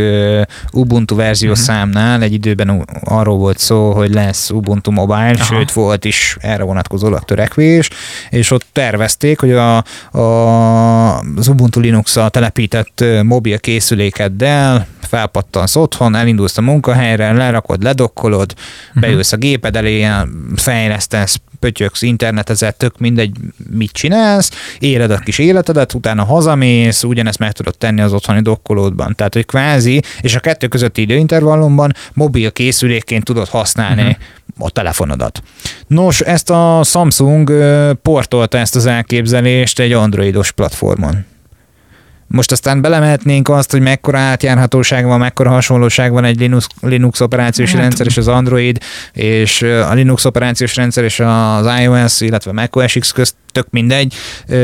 Ubuntu 0.72 1.16
verzió 1.16 1.50
uh-huh. 1.50 1.66
számnál, 1.66 2.22
egy 2.22 2.34
időben 2.34 2.86
arról 3.04 3.38
volt 3.38 3.58
szó, 3.58 3.92
hogy 3.92 4.14
lesz 4.14 4.50
Ubuntu 4.50 4.92
Mobile, 4.92 5.18
Aha. 5.18 5.44
Sőt 5.44 5.72
volt 5.72 6.06
is 6.06 6.38
erre 6.42 6.64
vonatkozólag 6.64 7.24
törekvés, 7.24 7.90
és 8.30 8.52
ott 8.52 8.66
tervezték, 8.72 9.40
hogy 9.40 9.52
a, 9.52 9.84
a, 10.18 11.20
az 11.20 11.48
Ubuntu 11.48 11.80
Linux-al 11.80 12.30
telepített 12.30 13.04
mobil 13.24 13.60
készülékeddel 13.60 14.88
felpattansz 15.10 15.76
otthon, 15.76 16.16
elindulsz 16.16 16.58
a 16.58 16.62
munkahelyre, 16.62 17.32
lerakod, 17.34 17.84
ledokkolod, 17.84 18.54
Mhm. 18.94 19.00
beülsz 19.00 19.32
a 19.32 19.38
géped 19.38 19.76
elé, 19.76 20.08
fejlesztesz, 20.56 21.38
pötyöksz, 21.60 22.02
internetezett, 22.02 22.78
tök 22.78 22.98
mindegy, 23.00 23.32
mit 23.72 23.92
csinálsz, 23.92 24.52
éled 24.80 25.12
a 25.12 25.18
kis 25.18 25.38
életedet, 25.38 25.94
utána 25.94 26.24
hazamész, 26.24 27.04
ugyanezt 27.04 27.40
meg 27.40 27.52
tudod 27.52 27.78
tenni 27.78 28.02
az 28.02 28.14
otthoni 28.14 28.42
dokkolódban. 28.42 29.16
Tehát, 29.16 29.34
hogy 29.34 29.46
kvázi, 29.46 30.02
és 30.22 30.36
a 30.36 30.40
kettő 30.40 30.68
közötti 30.68 31.02
időintervallumban 31.02 31.94
mobil 32.14 32.52
készülékként 32.52 33.24
tudod 33.24 33.48
használni 33.48 34.02
Mhm. 34.02 34.12
a 34.64 34.70
telefonodat. 34.70 35.42
Nos, 35.88 36.20
ezt 36.22 36.50
a 36.50 36.82
Samsung 36.84 37.52
portolta 38.02 38.58
ezt 38.58 38.76
az 38.76 38.86
elképzelést 38.86 39.80
egy 39.80 39.92
androidos 39.92 40.52
platformon. 40.52 41.26
Most 42.32 42.52
aztán 42.52 42.82
belemehetnénk 42.82 43.50
azt, 43.50 43.72
hogy 43.72 43.82
mekkora 43.82 44.18
átjárhatóság 44.18 45.06
van, 45.06 45.20
mekkora 45.20 45.50
hasonlóság 45.50 46.12
van 46.12 46.24
egy 46.26 46.40
Linux, 46.40 46.68
Linux 46.82 47.20
operációs 47.20 47.72
Hát- 47.72 47.82
rendszer 47.82 48.06
és 48.06 48.18
az 48.18 48.28
Android, 48.28 48.78
és 49.14 49.62
a 49.62 49.94
Linux 49.94 50.26
operációs 50.26 50.76
rendszer 50.76 51.04
és 51.04 51.20
az 51.20 51.68
iOS, 51.82 52.22
illetve 52.22 52.52
macOS 52.52 52.94
X 53.00 53.12
közt 53.12 53.36
tök 53.52 53.68
mindegy. 53.70 54.14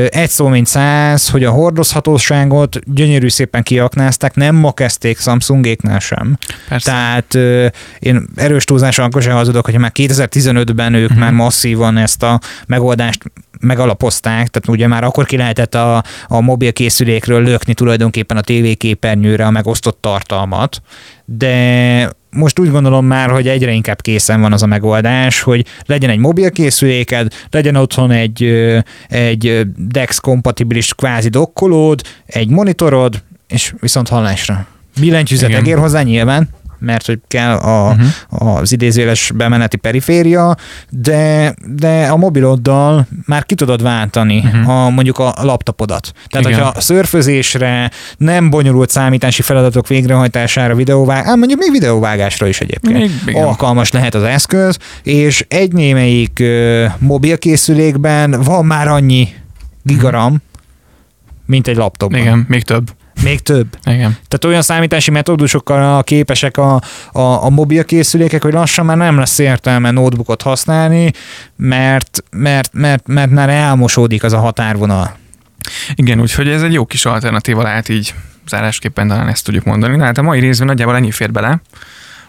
Egy 0.10 0.30
szó 0.30 0.48
mint 0.48 0.68
száz, 0.68 1.30
hogy 1.30 1.44
a 1.44 1.52
hordozhatóságot 1.52 2.80
gyönyörű 2.94 3.30
szépen 3.30 3.64
kiaknázták, 3.64 4.36
nem 4.36 4.56
ma 4.56 4.72
kezdték 4.72 5.20
Samsungéknál 5.20 6.00
sem. 6.00 6.38
Persze. 6.70 6.92
Tehát 6.92 7.36
én 8.00 8.28
erős 8.36 8.64
túlzással 8.64 9.06
akkor 9.06 9.22
sem 9.22 9.36
hazudok, 9.36 9.66
hogyha 9.66 9.80
már 9.80 9.92
2015-ben 9.94 10.94
ők 10.94 11.10
Mhm. 11.10 11.20
már 11.20 11.32
masszívan 11.32 11.98
ezt 11.98 12.24
a 12.24 12.40
megoldást 12.68 13.24
megalapozták, 13.66 14.48
tehát 14.48 14.68
ugye 14.68 14.88
már 14.88 15.04
akkor 15.04 15.26
ki 15.26 15.38
lehetett 15.38 15.76
a, 15.76 16.04
a 16.28 16.42
mobil 16.42 16.74
készülékről 16.74 17.42
lökni 17.42 17.74
tulajdonképpen 17.74 18.38
a 18.38 18.42
tévéképernyőre 18.42 19.46
a 19.46 19.52
megosztott 19.52 19.98
tartalmat, 20.02 20.82
de 21.26 22.10
most 22.30 22.60
úgy 22.60 22.72
gondolom 22.72 23.06
már, 23.06 23.30
hogy 23.30 23.48
egyre 23.48 23.72
inkább 23.72 24.02
készen 24.02 24.42
van 24.42 24.54
az 24.54 24.64
a 24.64 24.66
megoldás, 24.66 25.42
hogy 25.42 25.66
legyen 25.86 26.10
egy 26.10 26.18
mobil 26.18 26.52
készüléked, 26.52 27.34
legyen 27.50 27.76
otthon 27.76 28.12
egy, 28.12 28.44
egy 29.08 29.62
DeX 29.78 30.20
kompatibilis 30.20 30.94
kvázi 30.94 31.30
dokkolód, 31.30 32.02
egy 32.26 32.50
monitorod, 32.50 33.24
és 33.48 33.74
viszont 33.80 34.08
hallásra. 34.08 34.68
Billentyűzet 35.00 35.54
egér 35.54 35.78
hozzá 35.78 36.02
nyilván, 36.02 36.50
mert 36.86 37.06
hogy 37.06 37.20
kell 37.28 37.56
a, 37.56 37.96
Uh-huh. 37.96 38.58
az 38.60 38.72
idézőjeles 38.72 39.32
bemeneti 39.36 39.78
periféria, 39.78 40.56
de, 40.90 41.54
de 41.68 42.08
a 42.08 42.18
mobiloddal 42.18 43.08
már 43.26 43.46
ki 43.46 43.56
tudod 43.56 43.82
váltani 43.82 44.38
uh-huh. 44.38 44.70
a, 44.70 44.90
mondjuk 44.90 45.20
a 45.20 45.34
laptopodat. 45.42 46.12
Tehát, 46.28 46.48
Igen. 46.48 46.60
hogyha 46.60 46.82
szörfözésre, 46.82 47.92
nem 48.18 48.50
bonyolult 48.50 48.90
számítási 48.90 49.42
feladatok 49.42 49.88
végrehajtására, 49.88 50.76
videóvág, 50.76 51.26
ám 51.26 51.38
mondjuk 51.38 51.60
még 51.60 51.72
videóvágásra 51.72 52.48
is 52.48 52.62
egyébként 52.62 53.12
igen. 53.26 53.44
alkalmas 53.44 53.92
lehet 53.92 54.16
az 54.16 54.24
eszköz, 54.24 54.78
és 55.04 55.46
egy 55.48 55.72
némelyik 55.72 56.40
ö, 56.40 56.86
mobilkészülékben 56.98 58.42
van 58.44 58.66
már 58.66 58.88
annyi 58.88 59.28
gigaram, 59.84 60.42
mint 61.46 61.68
egy 61.68 61.76
laptopban. 61.76 62.20
Igen, 62.20 62.46
még 62.48 62.64
több. 62.64 62.92
Még 63.26 63.40
több. 63.40 63.68
Igen. 63.84 64.18
Tehát 64.28 64.46
olyan 64.46 64.62
számítási 64.62 65.12
metódusokkal 65.12 66.04
képesek 66.04 66.58
a, 66.58 66.82
a, 67.12 67.20
a 67.22 67.50
mobil 67.50 67.86
készülékek, 67.86 68.44
hogy 68.44 68.54
lassan 68.54 68.86
már 68.86 68.98
nem 68.98 69.18
lesz 69.18 69.38
értelme 69.38 69.92
notebookot 69.92 70.42
használni, 70.42 71.12
mert, 71.56 72.24
mert, 72.32 72.74
mert, 72.74 73.08
mert 73.08 73.32
már 73.32 73.50
elmosódik 73.50 74.24
az 74.24 74.34
a 74.34 74.40
határvonal. 74.40 75.16
Igen, 75.94 76.22
úgyhogy 76.22 76.48
ez 76.48 76.62
egy 76.62 76.74
jó 76.74 76.86
kis 76.86 77.06
alternatíva 77.06 77.64
lehet 77.64 77.90
így 77.90 78.14
zárásképpen 78.48 79.08
talán 79.08 79.28
ezt 79.28 79.46
tudjuk 79.46 79.64
mondani. 79.64 80.00
Hát 80.00 80.18
a 80.18 80.22
mai 80.22 80.40
részben 80.40 80.68
nagyjából 80.68 80.96
ennyi 80.96 81.12
fér 81.12 81.32
bele, 81.32 81.62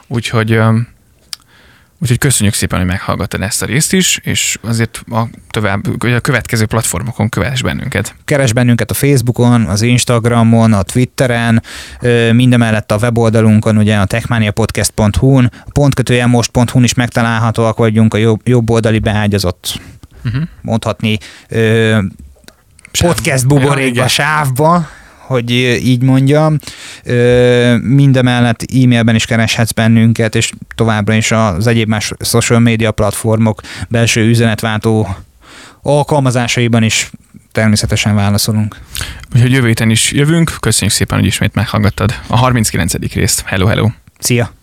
úgyhogy 0.06 0.60
Úgyhogy 1.98 2.18
köszönjük 2.18 2.54
szépen, 2.54 2.78
hogy 2.78 2.88
meghallgattad 2.88 3.42
ezt 3.42 3.62
a 3.62 3.66
részt 3.66 3.92
is, 3.92 4.20
és 4.22 4.58
azért 4.60 5.02
a, 5.10 5.22
tovább, 5.50 6.02
a 6.02 6.20
következő 6.20 6.66
platformokon 6.66 7.28
kövess 7.28 7.62
bennünket. 7.62 8.14
Keres 8.24 8.52
bennünket 8.52 8.90
a 8.90 8.94
Facebookon, 8.94 9.64
az 9.64 9.82
Instagramon, 9.82 10.72
a 10.72 10.82
Twitteren, 10.82 11.62
mindemellett 12.32 12.92
a 12.92 12.96
weboldalunkon, 12.96 13.76
ugye 13.76 13.96
a 13.96 14.04
techmaniapodcast.hu-n, 14.04 15.52
a 15.66 15.70
pontkötője 15.72 16.26
most.hu-n 16.26 16.84
is 16.84 16.94
megtalálhatóak 16.94 17.76
vagyunk, 17.76 18.14
a 18.14 18.16
jobb, 18.16 18.40
jobb 18.44 18.70
oldali 18.70 18.98
beágyazott, 18.98 19.80
uh-huh. 20.24 20.42
mondhatni, 20.62 21.18
podcast 22.98 23.46
buborékba, 23.46 24.00
ja, 24.00 24.08
sávba, 24.08 24.88
hogy 25.26 25.50
így 25.84 26.02
mondjam. 26.02 26.58
Mindemellett 27.82 28.62
e-mailben 28.62 29.14
is 29.14 29.24
kereshetsz 29.24 29.72
bennünket, 29.72 30.34
és 30.34 30.52
továbbra 30.74 31.14
is 31.14 31.30
az 31.32 31.66
egyéb 31.66 31.88
más 31.88 32.12
social 32.20 32.58
media 32.58 32.90
platformok 32.90 33.60
belső 33.88 34.28
üzenetváltó 34.28 35.16
alkalmazásaiban 35.82 36.82
is 36.82 37.10
természetesen 37.52 38.14
válaszolunk. 38.14 38.76
Úgyhogy 39.34 39.52
jövő 39.52 39.66
héten 39.66 39.90
is 39.90 40.12
jövünk. 40.12 40.56
Köszönjük 40.60 40.96
szépen, 40.96 41.18
hogy 41.18 41.26
ismét 41.26 41.54
meghallgattad 41.54 42.14
a 42.26 42.36
39. 42.36 42.94
részt. 43.14 43.42
Hello, 43.46 43.66
hello! 43.66 43.88
Szia! 44.18 44.55